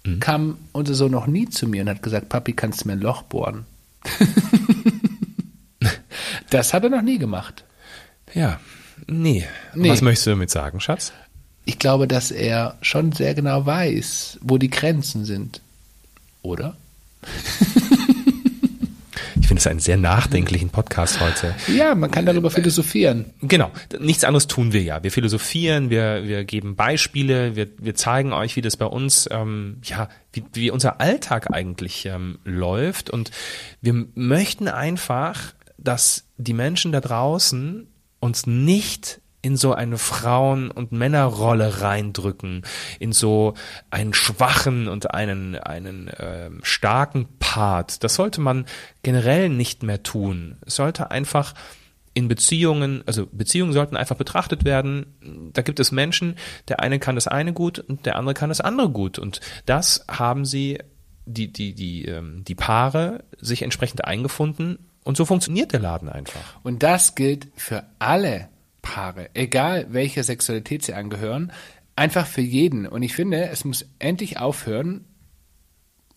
Allerdings 0.04 0.20
kam 0.20 0.58
unser 0.72 0.94
Sohn 0.94 1.12
noch 1.12 1.28
nie 1.28 1.50
zu 1.50 1.68
mir 1.68 1.84
und 1.84 1.90
hat 1.90 2.02
gesagt, 2.02 2.30
Papi, 2.30 2.54
kannst 2.54 2.84
du 2.84 2.88
mir 2.88 2.94
ein 2.94 3.02
Loch 3.02 3.24
bohren? 3.24 3.66
das 6.50 6.74
hat 6.74 6.84
er 6.84 6.90
noch 6.90 7.02
nie 7.02 7.20
gemacht. 7.20 7.64
Ja, 8.34 8.60
nee. 9.08 9.46
Nee. 9.76 9.90
Was 9.90 10.02
möchtest 10.02 10.28
du 10.28 10.32
damit 10.32 10.50
sagen, 10.50 10.80
Schatz? 10.80 11.14
Ich 11.66 11.78
glaube, 11.78 12.08
dass 12.08 12.32
er 12.32 12.78
schon 12.82 13.12
sehr 13.12 13.36
genau 13.36 13.66
weiß, 13.66 14.40
wo 14.42 14.58
die 14.58 14.70
Grenzen 14.70 15.26
sind. 15.26 15.62
Oder? 16.42 16.76
Es 19.62 19.68
einen 19.68 19.80
sehr 19.80 19.98
nachdenklichen 19.98 20.72
Podcast 20.72 21.20
heute. 21.20 21.54
Ja, 21.68 21.94
man 21.94 22.10
kann 22.10 22.26
darüber 22.26 22.50
philosophieren. 22.50 23.26
Genau, 23.44 23.70
nichts 24.00 24.24
anderes 24.24 24.48
tun 24.48 24.74
wir 24.74 24.82
ja. 24.82 25.04
Wir 25.04 25.12
philosophieren, 25.12 25.92
wir, 25.92 26.24
wir 26.24 26.46
geben 26.46 26.76
Beispiele, 26.76 27.56
wir, 27.56 27.68
wir 27.78 27.94
zeigen 27.94 28.34
euch, 28.34 28.56
wie 28.56 28.64
das 28.64 28.76
bei 28.76 28.88
uns, 28.88 29.30
ähm, 29.30 29.78
ja, 29.84 30.10
wie, 30.34 30.44
wie 30.54 30.72
unser 30.72 31.00
Alltag 31.00 31.54
eigentlich 31.54 32.08
ähm, 32.08 32.40
läuft. 32.44 33.12
Und 33.12 33.30
wir 33.82 34.08
möchten 34.16 34.68
einfach, 34.68 35.54
dass 35.78 36.26
die 36.38 36.54
Menschen 36.54 36.92
da 36.92 37.00
draußen 37.00 37.88
uns 38.20 38.48
nicht 38.48 39.22
in 39.42 39.58
so 39.58 39.74
eine 39.74 39.98
Frauen- 39.98 40.70
und 40.72 40.92
Männerrolle 40.92 41.82
reindrücken, 41.82 42.64
in 43.00 43.12
so 43.12 43.56
einen 43.90 44.14
schwachen 44.14 44.88
und 44.88 45.14
einen, 45.14 45.56
einen 45.56 46.12
ähm, 46.20 46.60
starken 46.64 47.28
Part. 47.40 48.04
Das 48.04 48.16
sollte 48.16 48.40
man 48.40 48.66
generell 49.04 49.50
nicht 49.50 49.84
mehr 49.84 50.04
tun. 50.04 50.58
Es 50.66 50.76
sollte 50.76 51.12
einfach 51.12 51.54
in 52.14 52.28
Beziehungen, 52.28 53.04
also 53.06 53.28
Beziehungen 53.32 53.74
sollten 53.74 53.96
einfach 53.96 54.18
betrachtet 54.18 54.66
werden. 54.66 55.52
Da 55.54 55.62
gibt 55.62 55.80
es 55.80 55.92
Menschen, 55.92 56.36
der 56.68 56.82
eine 56.82 57.00
kann 57.00 57.16
das 57.16 57.28
eine 57.28 57.54
gut 57.54 57.80
und 57.80 58.06
der 58.06 58.18
andere 58.18 58.34
kann 58.34 58.50
das 58.50 58.62
andere 58.62 58.90
gut. 58.90 59.18
Und 59.18 59.40
das 59.66 60.06
haben 60.10 60.46
sie, 60.46 60.80
die, 61.26 61.52
die, 61.52 61.74
die, 61.74 62.06
ähm, 62.06 62.44
die 62.44 62.56
Paare, 62.56 63.24
sich 63.40 63.62
entsprechend 63.62 64.06
eingefunden. 64.06 64.90
Und 65.04 65.18
so 65.18 65.26
funktioniert 65.26 65.72
der 65.72 65.80
Laden 65.80 66.10
einfach. 66.10 66.42
Und 66.62 66.84
das 66.84 67.16
gilt 67.16 67.48
für 67.56 67.86
alle 67.98 68.51
Paare, 68.82 69.30
egal 69.34 69.88
welcher 69.92 70.24
Sexualität 70.24 70.84
sie 70.84 70.94
angehören, 70.94 71.52
einfach 71.96 72.26
für 72.26 72.42
jeden. 72.42 72.88
Und 72.88 73.04
ich 73.04 73.14
finde, 73.14 73.50
es 73.50 73.66
muss 73.66 73.86
endlich 74.00 74.40
aufhören, 74.40 75.06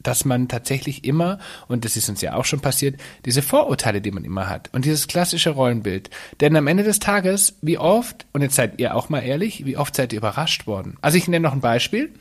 dass 0.05 0.25
man 0.25 0.49
tatsächlich 0.49 1.05
immer, 1.05 1.38
und 1.67 1.85
das 1.85 1.97
ist 1.97 2.09
uns 2.09 2.21
ja 2.21 2.35
auch 2.35 2.45
schon 2.45 2.61
passiert, 2.61 3.01
diese 3.25 3.43
Vorurteile, 3.43 4.01
die 4.01 4.12
man 4.12 4.25
immer 4.25 4.49
hat 4.49 4.71
und 4.73 4.85
dieses 4.85 5.09
klassische 5.09 5.51
Rollenbild. 5.51 6.11
Denn 6.40 6.57
am 6.57 6.67
Ende 6.67 6.85
des 6.85 7.01
Tages, 7.01 7.59
wie 7.62 7.79
oft, 7.79 8.27
und 8.33 8.43
jetzt 8.43 8.55
seid 8.55 8.79
ihr 8.79 8.95
auch 8.95 9.09
mal 9.09 9.21
ehrlich, 9.21 9.67
wie 9.67 9.77
oft 9.77 9.97
seid 9.97 10.12
ihr 10.12 10.19
überrascht 10.19 10.67
worden? 10.67 10.97
Also 11.01 11.19
ich 11.19 11.27
nenne 11.27 11.43
noch 11.43 11.53
ein 11.53 11.61
Beispiel. 11.61 12.12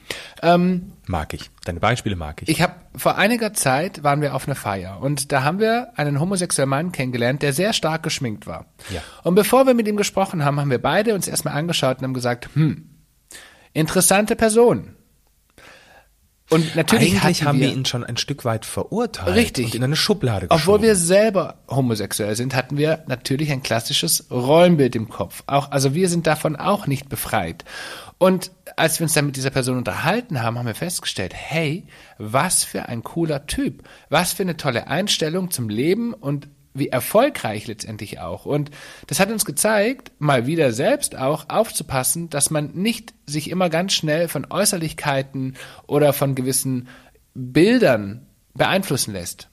Ähm, 0.42 0.94
Mag 1.06 1.34
ich. 1.34 1.50
Deine 1.66 1.80
Beispiele 1.80 2.16
mag 2.16 2.42
ich. 2.42 2.50
ich 2.50 2.62
habe 2.62 2.76
vor 2.96 3.18
einiger 3.18 3.54
Zeit 3.54 4.04
waren 4.04 4.22
wir 4.22 4.36
auf 4.36 4.48
einer 4.48 4.56
Feier 4.56 5.02
und 5.02 5.32
da 5.32 5.44
haben 5.44 5.60
wir 5.60 5.92
einen 5.98 6.20
homosexuellen 6.20 6.70
Mann 6.70 6.92
kennengelernt, 6.92 7.42
der 7.42 7.54
sehr 7.54 7.74
stark 7.74 8.04
geschminkt 8.04 8.48
war. 8.48 8.68
Ja. 8.90 9.02
Und 9.24 9.36
bevor 9.36 9.66
wir 9.68 9.74
mit 9.74 9.88
ihm 9.88 9.98
gesprochen 9.98 10.46
haben, 10.46 10.60
haben 10.60 10.72
wir 10.72 10.82
beide 10.82 11.14
uns 11.14 11.28
erstmal 11.28 11.56
angeschaut 11.56 11.98
und 11.98 12.04
haben 12.04 12.14
gesagt, 12.14 12.50
hm, 12.54 12.90
interessante 13.74 14.36
Person. 14.36 14.96
Und 16.54 16.76
natürlich 16.76 17.24
Eigentlich 17.24 17.44
haben 17.44 17.60
wir, 17.60 17.74
ihn 17.74 17.86
schon 17.86 18.04
ein 18.04 18.18
Stück 18.18 18.46
weit 18.46 18.66
verurteilt 18.66 19.36
Richtig. 19.36 19.66
und 19.66 19.76
in 19.76 19.84
eine 19.84 19.96
Schublade 19.96 20.46
obwohl 20.46 20.58
geschoben. 20.58 20.84
wir 20.84 20.96
selber 20.96 21.56
homosexuell 21.68 22.36
sind, 22.36 22.56
hatten 22.56 22.78
wir 22.78 23.04
natürlich 23.08 23.52
ein 23.52 23.64
klassisches 23.64 24.28
Rollenbild 24.30 24.96
im 24.96 25.10
Kopf. 25.10 25.44
Auch, 25.48 25.72
also 25.72 25.94
wir 25.94 26.10
sind 26.10 26.28
davon 26.28 26.56
auch 26.56 26.86
nicht 26.88 27.10
befreit. 27.10 27.66
Und 28.20 28.52
als 28.76 29.00
wir 29.00 29.06
uns 29.06 29.14
dann 29.14 29.26
mit 29.26 29.36
dieser 29.36 29.50
Person 29.50 29.78
unterhalten 29.78 30.42
haben, 30.42 30.58
haben 30.58 30.68
wir 30.68 30.76
festgestellt, 30.76 31.34
hey, 31.36 31.86
was 32.18 32.64
für 32.64 32.88
ein 32.88 33.04
cooler 33.04 33.48
Typ, 33.48 33.84
was 34.10 34.34
für 34.34 34.44
eine 34.44 34.56
tolle 34.56 34.88
Einstellung 34.88 35.52
zum 35.52 35.70
Leben 35.70 36.14
und 36.14 36.48
wie 36.74 36.90
erfolgreich 36.90 37.68
letztendlich 37.68 38.20
auch. 38.20 38.46
Und 38.46 38.72
das 39.08 39.20
hat 39.20 39.32
uns 39.32 39.46
gezeigt, 39.46 40.12
mal 40.20 40.48
wieder 40.48 40.72
selbst 40.74 41.16
auch 41.16 41.50
aufzupassen, 41.50 42.30
dass 42.30 42.50
man 42.50 42.72
nicht 42.74 43.14
sich 43.26 43.50
immer 43.50 43.70
ganz 43.70 43.94
schnell 43.94 44.28
von 44.28 44.48
Äußerlichkeiten 44.50 45.56
oder 45.88 46.14
von 46.14 46.36
gewissen 46.36 46.88
Bildern 47.34 48.26
beeinflussen 48.54 49.14
lässt. 49.14 49.50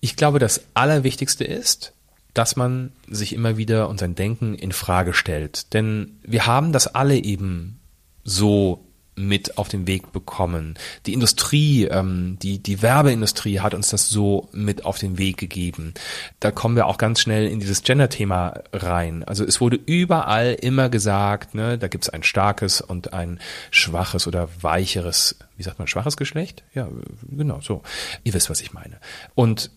Ich 0.00 0.16
glaube, 0.16 0.38
das 0.38 0.62
Allerwichtigste 0.74 1.44
ist, 1.44 1.92
dass 2.34 2.56
man 2.56 2.92
sich 3.08 3.34
immer 3.34 3.56
wieder 3.56 3.88
und 3.88 4.00
sein 4.00 4.14
Denken 4.14 4.54
in 4.54 4.72
Frage 4.72 5.14
stellt. 5.14 5.72
Denn 5.74 6.18
wir 6.22 6.46
haben 6.46 6.72
das 6.72 6.86
alle 6.88 7.16
eben 7.16 7.80
so 8.24 8.91
mit 9.26 9.58
auf 9.58 9.68
den 9.68 9.86
Weg 9.86 10.12
bekommen. 10.12 10.74
Die 11.06 11.12
Industrie, 11.12 11.84
ähm, 11.84 12.38
die, 12.42 12.58
die 12.58 12.82
Werbeindustrie 12.82 13.60
hat 13.60 13.74
uns 13.74 13.90
das 13.90 14.08
so 14.08 14.48
mit 14.52 14.84
auf 14.84 14.98
den 14.98 15.18
Weg 15.18 15.38
gegeben. 15.38 15.94
Da 16.40 16.50
kommen 16.50 16.76
wir 16.76 16.86
auch 16.86 16.98
ganz 16.98 17.20
schnell 17.20 17.46
in 17.46 17.60
dieses 17.60 17.82
Gender-Thema 17.82 18.62
rein. 18.72 19.24
Also 19.24 19.44
es 19.44 19.60
wurde 19.60 19.78
überall 19.86 20.54
immer 20.54 20.88
gesagt, 20.88 21.54
ne, 21.54 21.78
da 21.78 21.88
gibt's 21.88 22.08
ein 22.08 22.22
starkes 22.22 22.80
und 22.80 23.12
ein 23.12 23.40
schwaches 23.70 24.26
oder 24.26 24.48
weicheres, 24.60 25.36
wie 25.56 25.62
sagt 25.62 25.78
man, 25.78 25.88
schwaches 25.88 26.16
Geschlecht? 26.16 26.62
Ja, 26.74 26.88
genau, 27.28 27.60
so. 27.60 27.82
Ihr 28.24 28.34
wisst, 28.34 28.50
was 28.50 28.60
ich 28.60 28.72
meine. 28.72 28.98
Und 29.34 29.70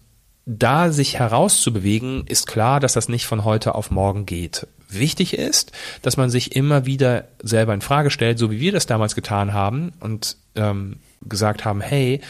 da 0.46 0.92
sich 0.92 1.18
herauszubewegen, 1.18 2.26
ist 2.28 2.46
klar, 2.46 2.80
dass 2.80 2.94
das 2.94 3.10
nicht 3.10 3.26
von 3.26 3.44
heute 3.44 3.74
auf 3.74 3.90
morgen 3.90 4.26
geht. 4.26 4.68
Wichtig 5.00 5.34
ist, 5.34 5.72
dass 6.02 6.18
man 6.18 6.30
sich 6.30 6.56
immer 6.56 6.86
wieder 6.86 7.28
selber 7.42 7.74
in 7.74 7.82
Frage 7.82 8.10
stellt, 8.10 8.40
so 8.40 8.52
wie 8.52 8.60
wir 8.60 8.72
das 8.72 8.86
damals 8.86 9.16
getan 9.16 9.54
haben 9.54 9.94
und 10.00 10.38
ähm, 10.56 10.98
gesagt 11.22 11.66
haben, 11.66 11.82
hey, 11.82 12.22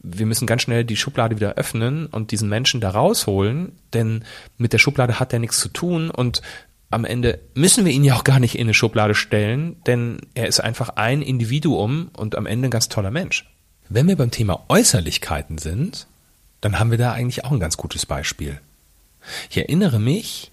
wir 0.00 0.26
müssen 0.26 0.46
ganz 0.46 0.62
schnell 0.62 0.84
die 0.84 0.96
Schublade 0.96 1.36
wieder 1.36 1.54
öffnen 1.54 2.06
und 2.06 2.30
diesen 2.30 2.48
Menschen 2.48 2.80
da 2.80 2.90
rausholen, 2.90 3.72
denn 3.92 4.24
mit 4.58 4.72
der 4.72 4.78
Schublade 4.78 5.18
hat 5.18 5.32
er 5.32 5.38
nichts 5.38 5.58
zu 5.60 5.68
tun 5.68 6.10
und 6.10 6.42
am 6.90 7.04
Ende 7.04 7.40
müssen 7.54 7.84
wir 7.84 7.92
ihn 7.92 8.04
ja 8.04 8.14
auch 8.14 8.24
gar 8.24 8.38
nicht 8.38 8.54
in 8.54 8.62
eine 8.62 8.74
Schublade 8.74 9.14
stellen, 9.14 9.82
denn 9.86 10.18
er 10.34 10.46
ist 10.46 10.60
einfach 10.60 10.90
ein 10.90 11.22
Individuum 11.22 12.10
und 12.16 12.36
am 12.36 12.46
Ende 12.46 12.68
ein 12.68 12.70
ganz 12.70 12.88
toller 12.88 13.10
Mensch. 13.10 13.50
Wenn 13.88 14.06
wir 14.06 14.16
beim 14.16 14.30
Thema 14.30 14.64
Äußerlichkeiten 14.68 15.58
sind, 15.58 16.06
dann 16.60 16.78
haben 16.78 16.90
wir 16.90 16.98
da 16.98 17.12
eigentlich 17.12 17.44
auch 17.44 17.52
ein 17.52 17.60
ganz 17.60 17.76
gutes 17.76 18.06
Beispiel. 18.06 18.60
Ich 19.50 19.56
erinnere 19.56 19.98
mich 19.98 20.52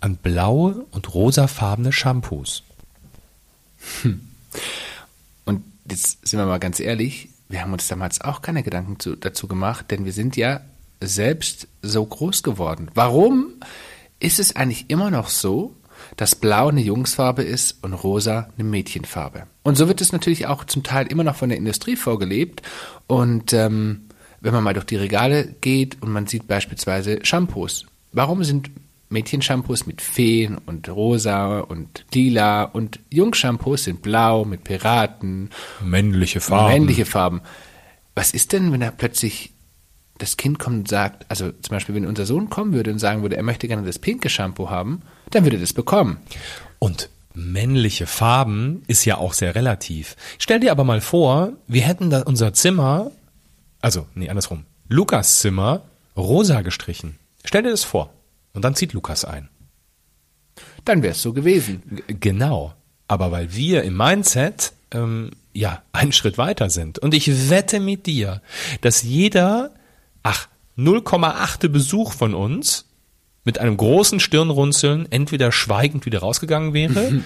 an 0.00 0.16
blaue 0.16 0.86
und 0.90 1.14
rosafarbene 1.14 1.92
Shampoos. 1.92 2.62
Und 5.44 5.64
jetzt 5.88 6.26
sind 6.26 6.38
wir 6.38 6.46
mal 6.46 6.58
ganz 6.58 6.80
ehrlich, 6.80 7.28
wir 7.48 7.62
haben 7.62 7.72
uns 7.72 7.88
damals 7.88 8.20
auch 8.20 8.42
keine 8.42 8.62
Gedanken 8.62 8.98
zu, 9.00 9.16
dazu 9.16 9.48
gemacht, 9.48 9.90
denn 9.90 10.04
wir 10.04 10.12
sind 10.12 10.36
ja 10.36 10.60
selbst 11.00 11.66
so 11.82 12.04
groß 12.04 12.42
geworden. 12.42 12.90
Warum 12.94 13.54
ist 14.20 14.38
es 14.38 14.54
eigentlich 14.54 14.88
immer 14.88 15.10
noch 15.10 15.28
so, 15.28 15.74
dass 16.16 16.34
Blau 16.34 16.68
eine 16.68 16.80
Jungsfarbe 16.80 17.42
ist 17.42 17.82
und 17.82 17.92
Rosa 17.92 18.48
eine 18.56 18.68
Mädchenfarbe? 18.68 19.46
Und 19.62 19.76
so 19.76 19.88
wird 19.88 20.00
es 20.00 20.12
natürlich 20.12 20.46
auch 20.46 20.64
zum 20.64 20.82
Teil 20.82 21.06
immer 21.06 21.24
noch 21.24 21.36
von 21.36 21.48
der 21.48 21.58
Industrie 21.58 21.96
vorgelebt. 21.96 22.62
Und 23.06 23.52
ähm, 23.52 24.08
wenn 24.40 24.54
man 24.54 24.64
mal 24.64 24.74
durch 24.74 24.86
die 24.86 24.96
Regale 24.96 25.54
geht 25.60 26.00
und 26.02 26.10
man 26.10 26.26
sieht 26.26 26.46
beispielsweise 26.46 27.18
Shampoos. 27.24 27.86
Warum 28.12 28.44
sind 28.44 28.70
Mädchenshampoos 29.10 29.86
mit 29.86 30.00
Feen 30.00 30.56
und 30.66 30.88
Rosa 30.88 31.60
und 31.60 32.06
Lila 32.14 32.62
und 32.62 33.00
Jungshampoos 33.10 33.84
sind 33.84 34.02
blau 34.02 34.44
mit 34.44 34.64
Piraten. 34.64 35.50
Männliche 35.84 36.40
Farben. 36.40 36.72
Männliche 36.72 37.04
Farben. 37.04 37.42
Was 38.14 38.32
ist 38.32 38.52
denn, 38.52 38.72
wenn 38.72 38.82
er 38.82 38.92
plötzlich 38.92 39.50
das 40.18 40.36
Kind 40.36 40.58
kommt 40.58 40.76
und 40.76 40.88
sagt, 40.88 41.26
also 41.28 41.50
zum 41.50 41.70
Beispiel, 41.70 41.94
wenn 41.94 42.06
unser 42.06 42.26
Sohn 42.26 42.50
kommen 42.50 42.72
würde 42.72 42.92
und 42.92 42.98
sagen 42.98 43.22
würde, 43.22 43.36
er 43.36 43.42
möchte 43.42 43.66
gerne 43.66 43.84
das 43.84 43.98
pinke 43.98 44.28
Shampoo 44.28 44.70
haben, 44.70 45.02
dann 45.30 45.44
würde 45.44 45.56
er 45.56 45.60
das 45.60 45.72
bekommen. 45.72 46.18
Und 46.78 47.08
männliche 47.34 48.06
Farben 48.06 48.82
ist 48.86 49.04
ja 49.04 49.18
auch 49.18 49.32
sehr 49.32 49.54
relativ. 49.54 50.16
Stell 50.38 50.60
dir 50.60 50.72
aber 50.72 50.84
mal 50.84 51.00
vor, 51.00 51.52
wir 51.66 51.82
hätten 51.82 52.10
da 52.10 52.22
unser 52.22 52.52
Zimmer, 52.52 53.10
also, 53.80 54.06
nee, 54.14 54.28
andersrum, 54.28 54.66
Lukas 54.88 55.40
Zimmer 55.40 55.82
rosa 56.16 56.60
gestrichen. 56.62 57.18
Stell 57.44 57.62
dir 57.62 57.70
das 57.70 57.84
vor. 57.84 58.12
Und 58.52 58.64
dann 58.64 58.74
zieht 58.74 58.92
Lukas 58.92 59.24
ein. 59.24 59.48
Dann 60.84 61.02
wäre 61.02 61.12
es 61.12 61.22
so 61.22 61.32
gewesen. 61.32 61.82
G 62.06 62.14
genau. 62.18 62.74
Aber 63.08 63.32
weil 63.32 63.54
wir 63.54 63.82
im 63.82 63.96
Mindset 63.96 64.72
ähm, 64.92 65.30
ja 65.52 65.82
einen 65.92 66.12
Schritt 66.12 66.38
weiter 66.38 66.70
sind. 66.70 66.98
Und 66.98 67.14
ich 67.14 67.50
wette 67.50 67.80
mit 67.80 68.06
dir, 68.06 68.42
dass 68.80 69.02
jeder 69.02 69.72
ach, 70.22 70.48
0,8 70.78 71.68
Besuch 71.68 72.12
von 72.12 72.34
uns 72.34 72.86
mit 73.44 73.58
einem 73.58 73.76
großen 73.76 74.20
Stirnrunzeln 74.20 75.10
entweder 75.10 75.50
schweigend 75.50 76.04
wieder 76.06 76.20
rausgegangen 76.20 76.74
wäre 76.74 77.10
mhm. 77.10 77.24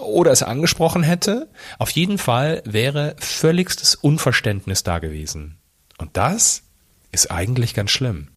oder 0.00 0.32
es 0.32 0.42
angesprochen 0.42 1.02
hätte. 1.02 1.48
Auf 1.78 1.90
jeden 1.90 2.18
Fall 2.18 2.62
wäre 2.64 3.16
völligstes 3.18 3.94
Unverständnis 3.94 4.82
da 4.82 4.98
gewesen. 4.98 5.56
Und 5.98 6.16
das 6.16 6.62
ist 7.10 7.30
eigentlich 7.30 7.74
ganz 7.74 7.90
schlimm. 7.90 8.28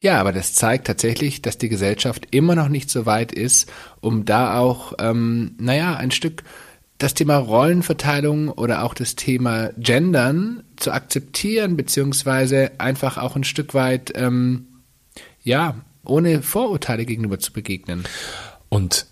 Ja, 0.00 0.20
aber 0.20 0.32
das 0.32 0.54
zeigt 0.54 0.86
tatsächlich, 0.86 1.42
dass 1.42 1.58
die 1.58 1.68
Gesellschaft 1.68 2.28
immer 2.30 2.54
noch 2.54 2.68
nicht 2.68 2.88
so 2.88 3.04
weit 3.04 3.32
ist, 3.32 3.70
um 4.00 4.24
da 4.24 4.58
auch, 4.58 4.92
ähm, 5.00 5.56
naja, 5.58 5.96
ein 5.96 6.12
Stück 6.12 6.44
das 6.98 7.14
Thema 7.14 7.36
Rollenverteilung 7.36 8.48
oder 8.48 8.82
auch 8.82 8.92
das 8.92 9.14
Thema 9.14 9.70
Gendern 9.78 10.64
zu 10.76 10.92
akzeptieren, 10.92 11.76
beziehungsweise 11.76 12.72
einfach 12.78 13.18
auch 13.18 13.36
ein 13.36 13.44
Stück 13.44 13.72
weit, 13.72 14.12
ähm, 14.16 14.66
ja, 15.42 15.76
ohne 16.04 16.42
Vorurteile 16.42 17.04
gegenüber 17.04 17.38
zu 17.38 17.52
begegnen. 17.52 18.04
Und 18.68 19.06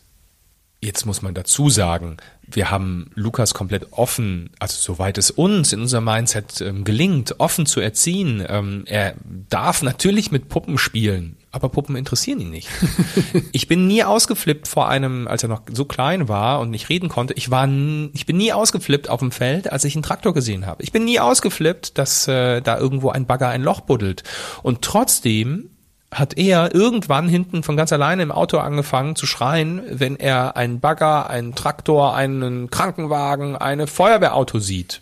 jetzt 0.87 1.05
muss 1.05 1.21
man 1.21 1.35
dazu 1.35 1.69
sagen, 1.69 2.17
wir 2.47 2.71
haben 2.71 3.11
Lukas 3.15 3.55
komplett 3.55 3.93
offen, 3.93 4.51
also 4.61 4.77
soweit 4.79 5.19
es 5.19 5.33
uns 5.33 5.73
in 5.73 5.81
unserem 5.81 6.05
Mindset 6.05 6.61
ähm, 6.61 6.85
gelingt, 6.85 7.41
offen 7.41 7.67
zu 7.67 7.81
erziehen. 7.81 8.43
Ähm, 8.49 8.85
er 8.87 9.15
darf 9.51 9.83
natürlich 9.83 10.31
mit 10.31 10.49
Puppen 10.49 10.79
spielen, 10.79 11.37
aber 11.51 11.69
Puppen 11.69 11.97
interessieren 11.97 12.41
ihn 12.41 12.51
nicht. 12.51 12.69
ich 13.53 13.67
bin 13.67 13.89
nie 13.89 14.05
ausgeflippt 14.05 14.69
vor 14.69 14.89
einem, 14.89 15.27
als 15.27 15.43
er 15.43 15.49
noch 15.49 15.63
so 15.71 15.85
klein 15.85 16.29
war 16.29 16.61
und 16.61 16.71
nicht 16.71 16.89
reden 16.89 17.09
konnte. 17.09 17.35
Ich 17.35 17.51
war, 17.51 17.69
ich 18.13 18.27
bin 18.27 18.37
nie 18.37 18.53
ausgeflippt 18.53 19.11
auf 19.11 19.21
dem 19.21 19.33
Feld, 19.33 19.73
als 19.73 19.85
ich 19.85 19.97
einen 19.97 20.05
Traktor 20.05 20.33
gesehen 20.33 20.67
habe. 20.67 20.85
Ich 20.85 20.93
bin 20.93 21.05
nie 21.05 21.19
ausgeflippt, 21.19 21.99
dass 21.99 22.29
äh, 22.29 22.63
da 22.63 22.79
irgendwo 22.79 23.11
ein 23.11 23.27
Bagger 23.27 23.49
ein 23.49 23.63
Loch 23.63 23.81
buddelt. 23.81 24.23
Und 24.63 24.83
trotzdem 24.83 25.71
hat 26.11 26.39
er 26.39 26.75
irgendwann 26.75 27.29
hinten 27.29 27.63
von 27.63 27.77
ganz 27.77 27.93
alleine 27.93 28.23
im 28.23 28.33
Auto 28.33 28.59
angefangen 28.59 29.17
zu 29.17 29.27
schreien, 29.27 29.83
wenn 29.91 30.17
er 30.17 30.57
einen 30.57 30.81
Bagger, 30.81 31.29
einen 31.29 31.55
Traktor, 31.55 32.15
einen 32.15 32.71
Krankenwagen, 32.71 33.57
eine 33.57 33.87
Feuerwehrauto 33.87 34.59
sieht. 34.59 35.01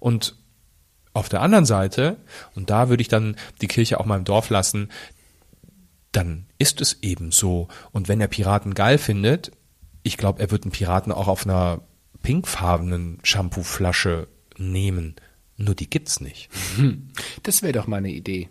Und 0.00 0.36
auf 1.12 1.28
der 1.28 1.40
anderen 1.40 1.64
Seite, 1.64 2.16
und 2.54 2.70
da 2.70 2.88
würde 2.88 3.00
ich 3.00 3.08
dann 3.08 3.36
die 3.60 3.68
Kirche 3.68 4.00
auch 4.00 4.04
mal 4.04 4.18
im 4.18 4.24
Dorf 4.24 4.50
lassen, 4.50 4.90
dann 6.10 6.46
ist 6.58 6.80
es 6.80 6.98
eben 7.02 7.30
so. 7.30 7.68
Und 7.92 8.08
wenn 8.08 8.20
er 8.20 8.28
Piraten 8.28 8.74
geil 8.74 8.98
findet, 8.98 9.52
ich 10.02 10.16
glaube, 10.16 10.40
er 10.40 10.50
wird 10.50 10.64
einen 10.64 10.72
Piraten 10.72 11.12
auch 11.12 11.28
auf 11.28 11.46
einer 11.46 11.80
pinkfarbenen 12.22 13.18
Shampooflasche 13.22 14.28
nehmen. 14.58 15.14
Nur 15.56 15.74
die 15.74 15.88
gibt's 15.88 16.20
nicht. 16.20 16.50
Das 17.42 17.62
wäre 17.62 17.72
doch 17.72 17.86
mal 17.86 17.98
eine 17.98 18.10
Idee. 18.10 18.48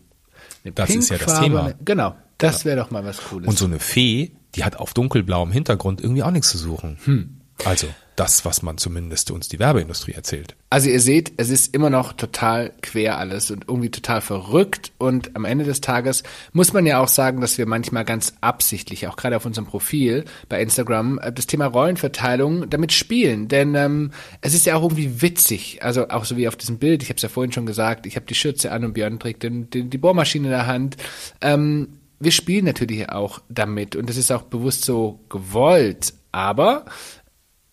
Eine 0.63 0.73
das 0.73 0.89
ist 0.89 1.09
ja 1.09 1.17
das 1.17 1.39
Thema. 1.39 1.73
Genau, 1.83 2.15
das 2.37 2.65
wäre 2.65 2.77
doch 2.77 2.91
mal 2.91 3.03
was 3.05 3.17
Cooles. 3.17 3.47
Und 3.47 3.57
so 3.57 3.65
eine 3.65 3.79
Fee, 3.79 4.31
die 4.55 4.63
hat 4.63 4.77
auf 4.77 4.93
dunkelblauem 4.93 5.51
Hintergrund 5.51 6.01
irgendwie 6.01 6.23
auch 6.23 6.31
nichts 6.31 6.49
zu 6.49 6.57
suchen. 6.57 6.97
Hm. 7.03 7.41
Also 7.65 7.87
das, 8.15 8.45
was 8.45 8.61
man 8.61 8.77
zumindest 8.77 9.31
uns 9.31 9.47
die 9.47 9.59
Werbeindustrie 9.59 10.13
erzählt. 10.13 10.55
Also 10.69 10.89
ihr 10.89 10.99
seht, 10.99 11.33
es 11.37 11.49
ist 11.49 11.73
immer 11.73 11.89
noch 11.89 12.13
total 12.13 12.73
quer 12.81 13.17
alles 13.17 13.51
und 13.51 13.65
irgendwie 13.67 13.91
total 13.91 14.21
verrückt 14.21 14.91
und 14.97 15.35
am 15.35 15.45
Ende 15.45 15.65
des 15.65 15.81
Tages 15.81 16.23
muss 16.51 16.73
man 16.73 16.85
ja 16.85 16.99
auch 16.99 17.07
sagen, 17.07 17.41
dass 17.41 17.57
wir 17.57 17.65
manchmal 17.65 18.05
ganz 18.05 18.33
absichtlich, 18.41 19.07
auch 19.07 19.15
gerade 19.15 19.37
auf 19.37 19.45
unserem 19.45 19.67
Profil 19.67 20.25
bei 20.49 20.61
Instagram, 20.61 21.19
äh, 21.19 21.31
das 21.31 21.47
Thema 21.47 21.67
Rollenverteilung 21.67 22.69
damit 22.69 22.91
spielen, 22.91 23.47
denn 23.47 23.75
ähm, 23.75 24.11
es 24.41 24.53
ist 24.53 24.65
ja 24.65 24.75
auch 24.75 24.83
irgendwie 24.83 25.21
witzig, 25.21 25.83
also 25.83 26.09
auch 26.09 26.25
so 26.25 26.37
wie 26.37 26.47
auf 26.47 26.55
diesem 26.55 26.77
Bild, 26.77 27.03
ich 27.03 27.09
habe 27.09 27.17
es 27.17 27.23
ja 27.23 27.29
vorhin 27.29 27.51
schon 27.51 27.65
gesagt, 27.65 28.05
ich 28.05 28.15
habe 28.15 28.25
die 28.25 28.35
Schürze 28.35 28.71
an 28.71 28.85
und 28.85 28.93
Björn 28.93 29.19
trägt 29.19 29.43
den, 29.43 29.69
den, 29.69 29.89
die 29.89 29.97
Bohrmaschine 29.97 30.47
in 30.47 30.51
der 30.51 30.67
Hand. 30.67 30.97
Ähm, 31.41 31.99
wir 32.19 32.31
spielen 32.31 32.65
natürlich 32.65 33.09
auch 33.09 33.41
damit 33.49 33.95
und 33.95 34.09
das 34.09 34.17
ist 34.17 34.31
auch 34.31 34.43
bewusst 34.43 34.85
so 34.85 35.19
gewollt, 35.29 36.13
aber 36.31 36.85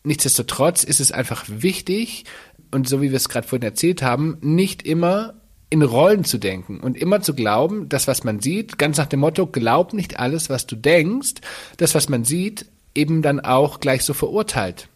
Nichtsdestotrotz 0.03 0.85
ist 0.85 1.01
es 1.01 1.13
einfach 1.13 1.45
wichtig, 1.49 2.25
und 2.71 2.89
so 2.89 3.03
wie 3.03 3.11
wir 3.11 3.17
es 3.17 3.29
gerade 3.29 3.47
vorhin 3.47 3.67
erzählt 3.67 4.03
haben, 4.03 4.39
nicht 4.41 4.83
immer 4.83 5.35
in 5.71 5.83
Rollen 5.83 6.25
zu 6.25 6.39
denken 6.39 6.81
und 6.81 6.97
immer 6.97 7.21
zu 7.21 7.35
glauben, 7.35 7.89
das, 7.89 8.09
was 8.09 8.25
man 8.25 8.41
sieht, 8.41 8.79
ganz 8.79 8.99
nach 8.99 9.07
dem 9.07 9.21
Motto, 9.21 9.47
glaub 9.47 9.93
nicht 9.93 10.19
alles, 10.19 10.51
was 10.51 10.67
du 10.67 10.77
denkst, 10.77 11.35
das, 11.77 11.95
was 11.95 12.09
man 12.09 12.25
sieht, 12.25 12.67
eben 12.95 13.23
dann 13.23 13.41
auch 13.41 13.79
gleich 13.79 14.03
so 14.03 14.13
verurteilt. 14.13 14.89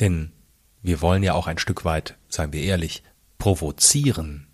Denn 0.00 0.32
wir 0.82 1.00
wollen 1.00 1.22
ja 1.22 1.34
auch 1.34 1.46
ein 1.46 1.58
Stück 1.58 1.84
weit, 1.84 2.16
sagen 2.28 2.52
wir 2.52 2.62
ehrlich, 2.62 3.02
provozieren. 3.38 4.46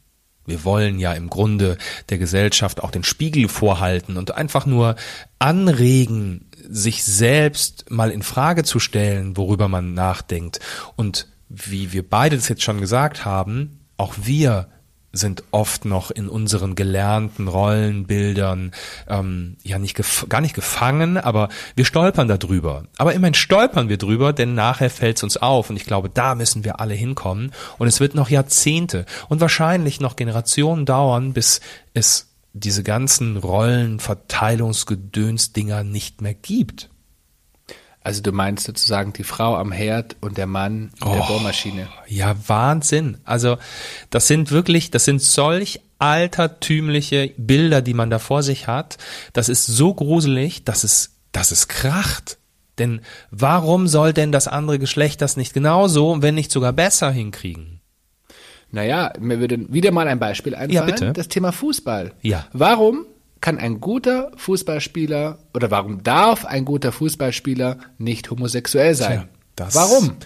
Wir 0.44 0.64
wollen 0.64 0.98
ja 0.98 1.12
im 1.12 1.28
Grunde 1.28 1.76
der 2.08 2.18
Gesellschaft 2.18 2.82
auch 2.82 2.90
den 2.90 3.02
Spiegel 3.02 3.48
vorhalten 3.48 4.16
und 4.16 4.32
einfach 4.32 4.66
nur 4.66 4.96
anregen, 5.38 6.45
sich 6.68 7.04
selbst 7.04 7.90
mal 7.90 8.10
in 8.10 8.22
Frage 8.22 8.64
zu 8.64 8.78
stellen, 8.78 9.36
worüber 9.36 9.68
man 9.68 9.94
nachdenkt. 9.94 10.60
Und 10.96 11.28
wie 11.48 11.92
wir 11.92 12.08
beide 12.08 12.36
das 12.36 12.48
jetzt 12.48 12.62
schon 12.62 12.80
gesagt 12.80 13.24
haben, 13.24 13.80
auch 13.96 14.14
wir 14.22 14.68
sind 15.16 15.44
oft 15.50 15.84
noch 15.84 16.10
in 16.10 16.28
unseren 16.28 16.74
gelernten 16.74 17.48
Rollenbildern 17.48 18.72
ähm, 19.08 19.56
ja 19.62 19.78
nicht 19.78 19.98
gar 20.28 20.40
nicht 20.40 20.54
gefangen, 20.54 21.16
aber 21.16 21.48
wir 21.74 21.84
stolpern 21.84 22.28
darüber. 22.28 22.84
Aber 22.98 23.14
immerhin 23.14 23.34
stolpern 23.34 23.88
wir 23.88 23.96
drüber, 23.96 24.32
denn 24.32 24.54
nachher 24.54 24.90
fällt 24.90 25.16
es 25.16 25.22
uns 25.22 25.36
auf 25.36 25.70
und 25.70 25.76
ich 25.76 25.86
glaube, 25.86 26.10
da 26.10 26.34
müssen 26.34 26.64
wir 26.64 26.80
alle 26.80 26.94
hinkommen 26.94 27.52
und 27.78 27.88
es 27.88 28.00
wird 28.00 28.14
noch 28.14 28.28
Jahrzehnte 28.28 29.06
und 29.28 29.40
wahrscheinlich 29.40 30.00
noch 30.00 30.16
Generationen 30.16 30.84
dauern, 30.84 31.32
bis 31.32 31.60
es 31.94 32.28
diese 32.58 32.82
ganzen 32.82 33.36
Rollenverteilungsgedöns-Dinger 33.36 35.84
nicht 35.84 36.22
mehr 36.22 36.34
gibt. 36.34 36.90
Also 38.02 38.20
du 38.22 38.32
meinst 38.32 38.66
sozusagen 38.66 39.12
die 39.12 39.22
Frau 39.24 39.56
am 39.56 39.72
Herd 39.72 40.16
und 40.20 40.38
der 40.38 40.46
Mann 40.46 40.92
in 41.00 41.06
oh, 41.06 41.12
der 41.12 41.20
Bohrmaschine. 41.22 41.88
Ja, 42.06 42.36
Wahnsinn. 42.46 43.18
Also 43.24 43.58
das 44.10 44.28
sind 44.28 44.52
wirklich, 44.52 44.92
das 44.92 45.04
sind 45.04 45.20
solch 45.20 45.80
altertümliche 45.98 47.34
Bilder, 47.36 47.82
die 47.82 47.94
man 47.94 48.10
da 48.10 48.20
vor 48.20 48.44
sich 48.44 48.68
hat. 48.68 48.96
Das 49.32 49.48
ist 49.48 49.66
so 49.66 49.92
gruselig, 49.92 50.62
dass 50.64 50.84
es, 50.84 51.16
dass 51.32 51.50
es 51.50 51.66
kracht. 51.68 52.38
Denn 52.78 53.00
warum 53.30 53.88
soll 53.88 54.12
denn 54.12 54.30
das 54.32 54.48
andere 54.48 54.78
Geschlecht 54.78 55.20
das 55.20 55.36
nicht 55.36 55.52
genauso, 55.52 56.22
wenn 56.22 56.36
nicht 56.36 56.52
sogar 56.52 56.72
besser 56.72 57.10
hinkriegen? 57.10 57.75
Naja, 58.70 59.12
mir 59.20 59.38
würde 59.40 59.72
wieder 59.72 59.92
mal 59.92 60.08
ein 60.08 60.18
Beispiel 60.18 60.54
einfallen. 60.54 60.72
Ja, 60.72 60.82
bitte. 60.84 61.12
Das 61.12 61.28
Thema 61.28 61.52
Fußball. 61.52 62.12
Ja. 62.22 62.46
Warum 62.52 63.06
kann 63.40 63.58
ein 63.58 63.80
guter 63.80 64.32
Fußballspieler 64.36 65.38
oder 65.54 65.70
warum 65.70 66.02
darf 66.02 66.44
ein 66.44 66.64
guter 66.64 66.92
Fußballspieler 66.92 67.78
nicht 67.98 68.30
homosexuell 68.30 68.94
sein? 68.94 69.20
Tja, 69.20 69.28
das 69.56 69.74
warum? 69.74 70.16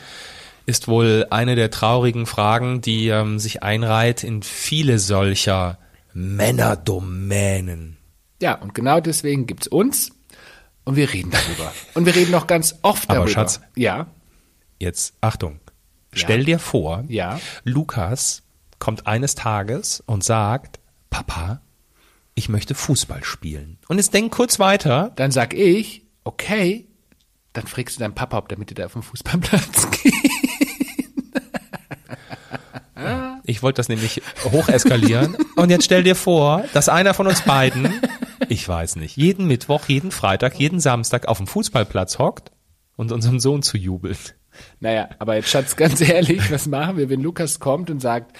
Ist 0.66 0.88
wohl 0.88 1.26
eine 1.30 1.56
der 1.56 1.70
traurigen 1.70 2.26
Fragen, 2.26 2.80
die 2.80 3.08
ähm, 3.08 3.38
sich 3.38 3.62
einreiht 3.62 4.24
in 4.24 4.42
viele 4.42 4.98
solcher 4.98 5.78
Männerdomänen. 6.14 7.96
Ja, 8.40 8.54
und 8.54 8.74
genau 8.74 9.00
deswegen 9.00 9.46
gibt's 9.46 9.66
uns 9.66 10.12
und 10.84 10.96
wir 10.96 11.12
reden 11.12 11.30
darüber. 11.30 11.72
und 11.94 12.06
wir 12.06 12.14
reden 12.14 12.30
noch 12.30 12.46
ganz 12.46 12.78
oft 12.82 13.08
darüber. 13.08 13.22
Aber 13.22 13.30
Schatz, 13.30 13.60
ja. 13.76 14.06
Jetzt 14.78 15.14
Achtung. 15.20 15.60
Stell 16.12 16.44
dir 16.44 16.58
vor, 16.58 17.04
ja. 17.08 17.40
Lukas 17.64 18.42
kommt 18.78 19.06
eines 19.06 19.34
Tages 19.34 20.02
und 20.06 20.24
sagt, 20.24 20.80
Papa, 21.10 21.60
ich 22.34 22.48
möchte 22.48 22.74
Fußball 22.74 23.22
spielen. 23.24 23.78
Und 23.88 23.98
jetzt 23.98 24.14
denk 24.14 24.32
kurz 24.32 24.58
weiter. 24.58 25.12
Dann 25.16 25.30
sag 25.30 25.54
ich, 25.54 26.04
okay, 26.24 26.88
dann 27.52 27.66
fragst 27.66 27.96
du 27.96 28.00
deinen 28.00 28.14
Papa, 28.14 28.38
ob 28.38 28.48
der 28.48 28.58
mit 28.58 28.70
dir 28.70 28.74
da 28.74 28.86
auf 28.86 28.92
den 28.92 29.02
Fußballplatz 29.02 29.90
geht. 30.02 30.14
Ich 33.44 33.62
wollte 33.62 33.78
das 33.78 33.88
nämlich 33.88 34.22
hocheskalieren. 34.44 35.36
Und 35.56 35.70
jetzt 35.70 35.84
stell 35.84 36.04
dir 36.04 36.14
vor, 36.14 36.64
dass 36.72 36.88
einer 36.88 37.14
von 37.14 37.26
uns 37.26 37.42
beiden, 37.42 38.00
ich 38.48 38.66
weiß 38.68 38.96
nicht, 38.96 39.16
jeden 39.16 39.46
Mittwoch, 39.46 39.88
jeden 39.88 40.12
Freitag, 40.12 40.58
jeden 40.58 40.78
Samstag 40.78 41.26
auf 41.26 41.38
dem 41.38 41.48
Fußballplatz 41.48 42.18
hockt 42.18 42.52
und 42.96 43.10
unserem 43.10 43.40
Sohn 43.40 43.62
zujubelt. 43.62 44.36
Naja, 44.80 45.08
aber 45.18 45.36
jetzt 45.36 45.48
Schatz, 45.50 45.76
ganz 45.76 46.00
ehrlich, 46.00 46.50
was 46.50 46.66
machen 46.66 46.96
wir, 46.96 47.08
wenn 47.10 47.20
Lukas 47.22 47.60
kommt 47.60 47.90
und 47.90 48.00
sagt, 48.00 48.36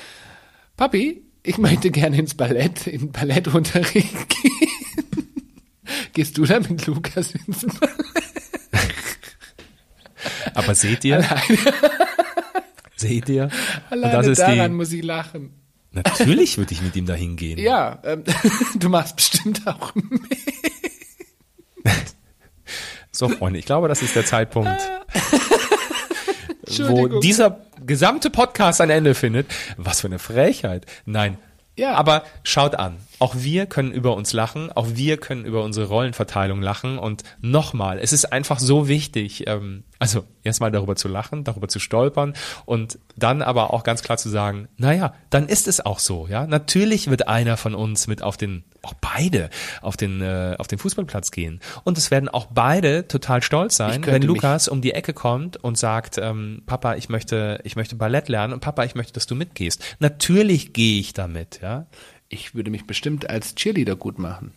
Papi, 0.76 1.22
ich 1.42 1.59
möchte 1.59 1.90
gerne 1.90 2.16
ins 2.18 2.35
Ballett, 2.35 2.87
in 2.87 3.12
Ballettunterricht 3.12 4.28
gehen. 4.42 4.68
Gehst 6.12 6.37
du 6.38 6.44
da 6.44 6.61
mit 6.61 6.87
Lukas 6.87 7.33
ins 7.33 7.66
Ballett? 7.66 7.96
Aber 10.54 10.74
seht 10.74 11.04
ihr? 11.04 11.16
Alleine, 11.16 11.59
Seht 12.96 13.28
ihr? 13.30 13.48
alleine 13.88 14.06
und 14.18 14.18
das 14.18 14.26
ist 14.26 14.38
daran 14.40 14.72
die, 14.72 14.76
muss 14.76 14.92
ich 14.92 15.02
lachen. 15.02 15.54
natürlich 15.92 16.59
würde 16.59 16.74
ich 16.74 16.83
mit 16.83 16.94
ihm 16.96 17.06
dahin 17.06 17.37
gehen. 17.37 17.59
Ja, 17.59 17.98
ähm, 18.04 18.24
du 18.78 18.88
machst 18.90 19.16
bestimmt 19.16 19.66
auch 19.66 19.94
mit. 19.94 20.04
So, 23.12 23.28
Freunde, 23.28 23.59
ich 23.59 23.64
glaube, 23.66 23.88
das 23.88 24.02
ist 24.02 24.14
der 24.14 24.24
Zeitpunkt, 24.26 24.80
wo 26.78 27.20
dieser 27.20 27.61
gesamte 27.85 28.30
Podcast 28.30 28.80
ein 28.80 28.90
Ende 28.90 29.14
findet. 29.14 29.46
Was 29.76 30.00
für 30.00 30.09
eine 30.09 30.18
Frechheit. 30.18 30.87
Nein. 31.04 31.38
Ja. 31.76 31.94
Aber 31.94 32.24
schaut 32.42 32.74
an. 32.74 32.98
Auch 33.20 33.35
wir 33.37 33.66
können 33.66 33.92
über 33.92 34.16
uns 34.16 34.33
lachen. 34.33 34.72
Auch 34.72 34.88
wir 34.94 35.18
können 35.18 35.44
über 35.44 35.62
unsere 35.62 35.87
Rollenverteilung 35.87 36.62
lachen. 36.62 36.98
Und 36.98 37.22
nochmal, 37.40 37.98
es 37.98 38.12
ist 38.12 38.33
einfach 38.33 38.59
so 38.59 38.88
wichtig, 38.88 39.46
ähm, 39.46 39.85
also 39.98 40.24
erstmal 40.42 40.72
darüber 40.72 40.96
zu 40.96 41.06
lachen, 41.06 41.44
darüber 41.44 41.68
zu 41.68 41.78
stolpern 41.78 42.33
und 42.64 42.98
dann 43.16 43.42
aber 43.42 43.74
auch 43.74 43.85
ganz 43.85 44.02
klar 44.02 44.16
zu 44.16 44.30
sagen, 44.30 44.68
naja, 44.78 45.12
dann 45.28 45.46
ist 45.46 45.68
es 45.68 45.85
auch 45.85 45.98
so, 45.98 46.26
ja. 46.26 46.46
Natürlich 46.46 47.11
wird 47.11 47.28
einer 47.28 47.59
von 47.59 47.74
uns 47.74 48.06
mit 48.06 48.22
auf 48.22 48.38
den, 48.38 48.64
auch 48.80 48.94
beide, 48.94 49.50
auf 49.83 49.98
den, 49.98 50.22
äh, 50.22 50.56
auf 50.59 50.68
den 50.68 50.78
Fußballplatz 50.78 51.30
gehen. 51.30 51.61
Und 51.85 51.98
es 51.98 52.11
werden 52.11 52.30
auch 52.30 52.46
beide 52.46 53.06
total 53.06 53.42
stolz 53.42 53.76
sein, 53.76 54.04
wenn 54.06 54.22
Lukas 54.22 54.68
um 54.68 54.80
die 54.80 54.92
Ecke 54.92 55.12
kommt 55.12 55.62
und 55.62 55.76
sagt, 55.76 56.16
ähm, 56.16 56.62
Papa, 56.64 56.94
ich 56.94 57.11
möchte, 57.11 57.61
ich 57.64 57.76
möchte 57.76 57.96
Ballett 57.96 58.30
lernen 58.30 58.54
und 58.54 58.61
Papa, 58.61 58.85
ich 58.85 58.94
möchte, 58.94 59.12
dass 59.12 59.26
du 59.26 59.35
mitgehst. 59.35 59.85
Natürlich 59.98 60.72
gehe 60.72 61.00
ich 61.00 61.12
damit, 61.12 61.61
ja. 61.62 61.87
Ich 62.30 62.54
würde 62.54 62.70
mich 62.70 62.86
bestimmt 62.86 63.28
als 63.28 63.54
Cheerleader 63.54 63.96
gut 63.96 64.18
machen. 64.18 64.54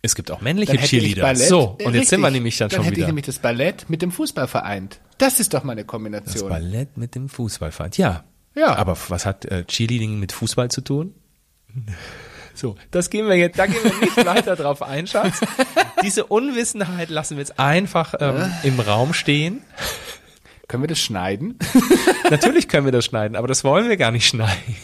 Es 0.00 0.14
gibt 0.14 0.30
auch 0.30 0.40
männliche 0.40 0.72
Dann 0.72 0.80
hätte 0.80 0.88
Cheerleader. 0.88 1.22
Ballett, 1.22 1.48
so, 1.48 1.76
äh, 1.80 1.84
und 1.84 1.94
jetzt 1.94 2.08
sind 2.08 2.20
wir 2.20 2.30
nämlich 2.30 2.56
dann, 2.56 2.68
dann 2.68 2.76
schon 2.76 2.84
hätte 2.84 2.96
wieder. 2.96 3.06
ich 3.06 3.08
nämlich 3.08 3.26
das 3.26 3.40
Ballett 3.40 3.90
mit 3.90 4.00
dem 4.00 4.12
Fußball 4.12 4.46
vereint. 4.46 5.00
Das 5.18 5.40
ist 5.40 5.52
doch 5.52 5.64
mal 5.64 5.72
eine 5.72 5.82
Das 5.82 5.88
Kombination. 5.88 6.48
Ballett 6.48 6.96
mit 6.96 7.16
dem 7.16 7.28
Fußballverein. 7.28 7.90
Ja. 7.96 8.24
Ja. 8.54 8.76
Aber 8.76 8.96
was 9.08 9.26
hat 9.26 9.44
äh, 9.46 9.64
Cheerleading 9.64 10.18
mit 10.18 10.32
Fußball 10.32 10.70
zu 10.70 10.80
tun? 10.80 11.14
So, 12.54 12.74
das 12.90 13.08
gehen 13.08 13.28
wir 13.28 13.36
jetzt, 13.36 13.56
da 13.56 13.66
gehen 13.66 13.76
wir 13.84 14.00
nicht 14.00 14.16
weiter 14.26 14.56
drauf 14.56 14.82
ein, 14.82 15.06
Schatz. 15.06 15.38
Diese 16.02 16.26
Unwissenheit 16.26 17.08
lassen 17.08 17.36
wir 17.36 17.42
jetzt 17.42 17.60
einfach 17.60 18.14
ähm, 18.18 18.50
im 18.64 18.80
Raum 18.80 19.14
stehen. 19.14 19.62
Können 20.66 20.82
wir 20.82 20.88
das 20.88 20.98
schneiden? 20.98 21.56
Natürlich 22.30 22.66
können 22.66 22.84
wir 22.84 22.90
das 22.90 23.04
schneiden, 23.04 23.36
aber 23.36 23.46
das 23.46 23.62
wollen 23.62 23.88
wir 23.88 23.96
gar 23.96 24.10
nicht 24.10 24.26
schneiden. 24.26 24.74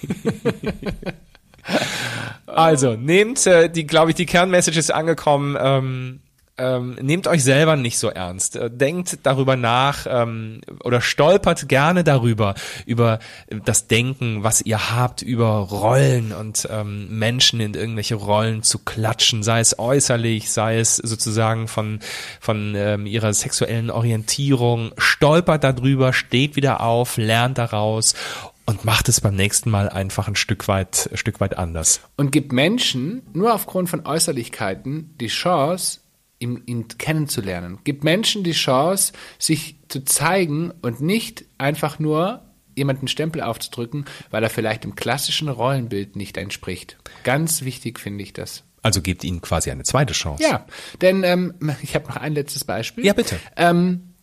Also, 2.55 2.95
nehmt 2.95 3.47
äh, 3.47 3.69
die, 3.69 3.87
glaube 3.87 4.11
ich, 4.11 4.17
die 4.17 4.27
Kernmessage 4.27 4.79
ist 4.79 4.93
angekommen. 4.93 5.57
Ähm, 5.61 6.21
ähm, 6.57 6.97
nehmt 7.03 7.27
euch 7.27 7.43
selber 7.43 7.75
nicht 7.75 7.99
so 7.99 8.09
ernst. 8.09 8.55
Äh, 8.55 8.71
denkt 8.71 9.19
darüber 9.25 9.57
nach 9.57 10.07
ähm, 10.09 10.61
oder 10.85 11.01
stolpert 11.01 11.69
gerne 11.69 12.05
darüber, 12.05 12.55
über 12.87 13.19
äh, 13.49 13.57
das 13.65 13.89
Denken, 13.89 14.45
was 14.45 14.63
ihr 14.63 14.93
habt, 14.93 15.23
über 15.23 15.49
Rollen 15.49 16.33
und 16.33 16.69
ähm, 16.71 17.19
Menschen 17.19 17.59
in 17.59 17.75
irgendwelche 17.75 18.15
Rollen 18.15 18.63
zu 18.63 18.79
klatschen, 18.79 19.43
sei 19.43 19.59
es 19.59 19.81
äußerlich, 19.81 20.53
sei 20.53 20.79
es 20.79 20.97
sozusagen 20.97 21.67
von, 21.67 21.99
von 22.39 22.75
ähm, 22.77 23.07
ihrer 23.07 23.33
sexuellen 23.33 23.91
Orientierung. 23.91 24.93
Stolpert 24.97 25.65
darüber, 25.65 26.13
steht 26.13 26.55
wieder 26.55 26.83
auf, 26.83 27.17
lernt 27.17 27.59
daraus 27.59 28.15
und 28.67 28.85
macht 28.85 29.09
es 29.09 29.21
beim 29.21 29.37
nächsten 29.37 29.71
Mal 29.71 29.89
einfach 29.89 30.29
ein 30.29 30.37
Stück 30.37 30.69
weit, 30.69 31.09
ein 31.11 31.17
Stück 31.17 31.41
weit 31.41 31.59
anders. 31.59 32.01
Und 32.17 32.33
gibt 32.33 32.53
Menschen 32.53 33.23
nur 33.33 33.55
aufgrund 33.55 33.89
von 33.89 34.07
Äußerlichkeiten 34.07 35.15
die 35.21 35.29
Chance, 35.29 36.01
ihn, 36.39 36.63
ihn 36.67 36.89
kennenzulernen. 36.89 37.79
Gibt 37.85 38.05
Menschen 38.05 38.45
die 38.45 38.53
Chance, 38.53 39.13
sich 39.39 39.77
zu 39.89 40.05
zeigen 40.05 40.73
und 40.83 41.01
nicht 41.01 41.45
einfach 41.59 41.99
nur 41.99 42.43
jemanden 42.77 43.09
Stempel 43.09 43.41
aufzudrücken, 43.41 44.05
weil 44.31 44.43
er 44.43 44.51
vielleicht 44.51 44.85
dem 44.85 44.97
klassischen 44.97 45.49
Rollenbild 45.49 46.17
nicht 46.17 46.37
entspricht. 46.37 46.97
Ganz 47.23 47.63
wichtig 47.63 48.01
finde 48.01 48.25
ich 48.25 48.33
das. 48.33 48.65
Also 48.83 49.01
gebt 49.01 49.25
ihnen 49.25 49.41
quasi 49.41 49.71
eine 49.71 49.85
zweite 49.85 50.13
Chance. 50.13 50.43
Ja, 50.43 50.67
denn 51.01 51.23
ähm, 51.25 51.55
ich 51.83 51.95
habe 51.95 52.09
noch 52.09 52.17
ein 52.17 52.35
letztes 52.35 52.65
Beispiel. 52.65 53.07
Ja, 53.07 53.15
bitte. 53.15 53.39
Ähm, 53.57 54.14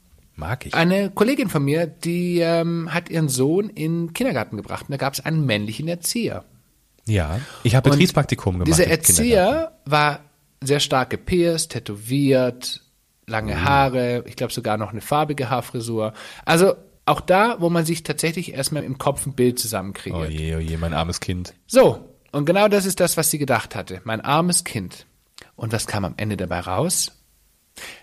Mag 0.41 0.65
ich. 0.65 0.73
Eine 0.73 1.11
Kollegin 1.11 1.49
von 1.49 1.63
mir, 1.63 1.85
die 1.85 2.39
ähm, 2.39 2.91
hat 2.91 3.09
ihren 3.11 3.29
Sohn 3.29 3.69
in 3.69 4.07
den 4.07 4.13
Kindergarten 4.13 4.57
gebracht 4.57 4.85
und 4.87 4.91
da 4.91 4.97
gab 4.97 5.13
es 5.13 5.23
einen 5.23 5.45
männlichen 5.45 5.87
Erzieher. 5.87 6.43
Ja. 7.07 7.39
Ich 7.63 7.75
habe 7.75 7.91
Betriebspraktikum 7.91 8.55
gemacht. 8.55 8.67
Dieser. 8.67 8.87
Erzieher 8.87 9.77
war 9.85 10.21
sehr 10.63 10.79
stark 10.79 11.11
gepierst, 11.11 11.71
tätowiert, 11.71 12.81
lange 13.27 13.53
Mhm. 13.55 13.63
Haare, 13.63 14.23
ich 14.25 14.35
glaube 14.35 14.51
sogar 14.51 14.77
noch 14.77 14.91
eine 14.91 15.01
farbige 15.01 15.49
Haarfrisur. 15.51 16.13
Also 16.43 16.73
auch 17.05 17.21
da, 17.21 17.57
wo 17.59 17.69
man 17.69 17.85
sich 17.85 18.01
tatsächlich 18.03 18.53
erstmal 18.53 18.83
im 18.83 18.97
Kopf 18.97 19.25
ein 19.27 19.33
Bild 19.33 19.55
Oh 19.57 19.61
zusammenkreiert. 19.61 20.31
je, 20.31 20.55
oh 20.55 20.59
je, 20.59 20.77
mein 20.77 20.93
armes 20.93 21.19
Kind. 21.19 21.53
So, 21.67 22.09
und 22.31 22.45
genau 22.45 22.67
das 22.67 22.85
ist 22.85 22.99
das, 22.99 23.15
was 23.15 23.29
sie 23.29 23.37
gedacht 23.37 23.75
hatte. 23.75 24.01
Mein 24.05 24.21
armes 24.21 24.63
Kind. 24.63 25.05
Und 25.55 25.71
was 25.73 25.85
kam 25.85 26.03
am 26.05 26.13
Ende 26.17 26.37
dabei 26.37 26.61
raus? 26.61 27.11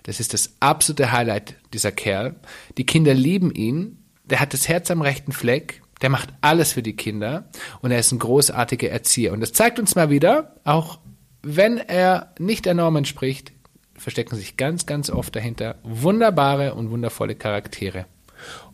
Das 0.02 0.20
ist 0.20 0.34
das 0.34 0.56
absolute 0.60 1.12
Highlight 1.12 1.56
dieser 1.72 1.92
Kerl. 1.92 2.36
Die 2.76 2.86
Kinder 2.86 3.14
lieben 3.14 3.52
ihn. 3.52 4.04
Der 4.24 4.40
hat 4.40 4.52
das 4.54 4.68
Herz 4.68 4.90
am 4.90 5.02
rechten 5.02 5.32
Fleck. 5.32 5.82
Der 6.02 6.10
macht 6.10 6.30
alles 6.40 6.72
für 6.72 6.82
die 6.82 6.96
Kinder. 6.96 7.48
Und 7.80 7.90
er 7.90 7.98
ist 7.98 8.12
ein 8.12 8.18
großartiger 8.18 8.90
Erzieher. 8.90 9.32
Und 9.32 9.40
das 9.40 9.52
zeigt 9.52 9.78
uns 9.78 9.94
mal 9.94 10.10
wieder, 10.10 10.54
auch 10.64 10.98
wenn 11.42 11.78
er 11.78 12.34
nicht 12.38 12.66
der 12.66 12.74
Norm 12.74 12.96
entspricht, 12.96 13.52
verstecken 13.96 14.36
sich 14.36 14.56
ganz, 14.56 14.86
ganz 14.86 15.10
oft 15.10 15.34
dahinter 15.34 15.76
wunderbare 15.82 16.74
und 16.74 16.90
wundervolle 16.90 17.34
Charaktere. 17.34 18.06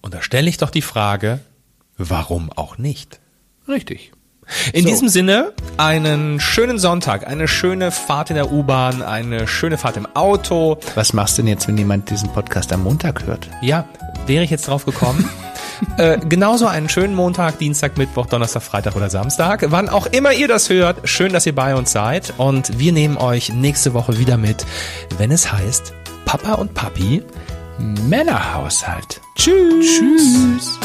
Und 0.03 0.15
da 0.15 0.23
stelle 0.23 0.49
ich 0.49 0.59
doch 0.59 0.71
die 0.71 0.83
Frage, 0.83 1.41
warum 1.97 2.53
auch 2.53 2.79
nicht? 2.79 3.21
Richtig. 3.67 4.13
In 4.73 4.83
So. 4.83 4.89
diesem 4.89 5.09
Sinne, 5.09 5.53
einen 5.77 6.41
schönen 6.41 6.79
Sonntag, 6.79 7.27
eine 7.27 7.49
schöne 7.49 7.91
Fahrt 7.91 8.31
in 8.31 8.37
der 8.37 8.53
U-Bahn, 8.53 9.03
eine 9.03 9.47
schöne 9.47 9.79
Fahrt 9.79 9.97
im 9.97 10.07
Auto. 10.15 10.79
Was 10.95 11.13
machst 11.13 11.39
du 11.39 11.43
denn 11.43 11.49
jetzt, 11.49 11.69
wenn 11.69 11.77
jemand 11.77 12.11
diesen 12.11 12.31
Podcast 12.33 12.73
am 12.73 12.83
Montag 12.85 13.27
hört? 13.27 13.49
Ja, 13.63 13.87
wäre 14.27 14.45
ich 14.45 14.51
jetzt 14.51 14.69
drauf 14.69 14.85
gekommen. 14.85 15.29
äh, 15.97 16.19
genauso 16.19 16.67
einen 16.67 16.89
schönen 16.89 17.15
Montag, 17.15 17.59
Dienstag, 17.59 17.97
Mittwoch, 17.97 18.27
Donnerstag, 18.27 18.63
Freitag 18.63 18.97
oder 18.97 19.11
Samstag. 19.11 19.67
Wann 19.69 19.89
auch 19.89 20.07
immer 20.07 20.33
ihr 20.33 20.49
das 20.49 20.71
hört, 20.71 21.09
schön, 21.09 21.33
dass 21.33 21.47
ihr 21.47 21.55
bei 21.55 21.75
uns 21.75 21.93
seid. 21.93 22.35
Und 22.37 22.79
wir 22.79 22.93
nehmen 22.93 23.17
euch 23.17 23.51
nächste 23.53 23.95
Woche 23.95 24.19
wieder 24.19 24.37
mit, 24.37 24.65
wenn 25.19 25.31
es 25.31 25.53
heißt 25.53 25.93
Papa 26.25 26.55
und 26.55 26.75
Papi. 26.75 27.23
Männerhaushalt. 27.79 29.21
Tschüss. 29.37 29.87
Tschüss. 29.99 30.79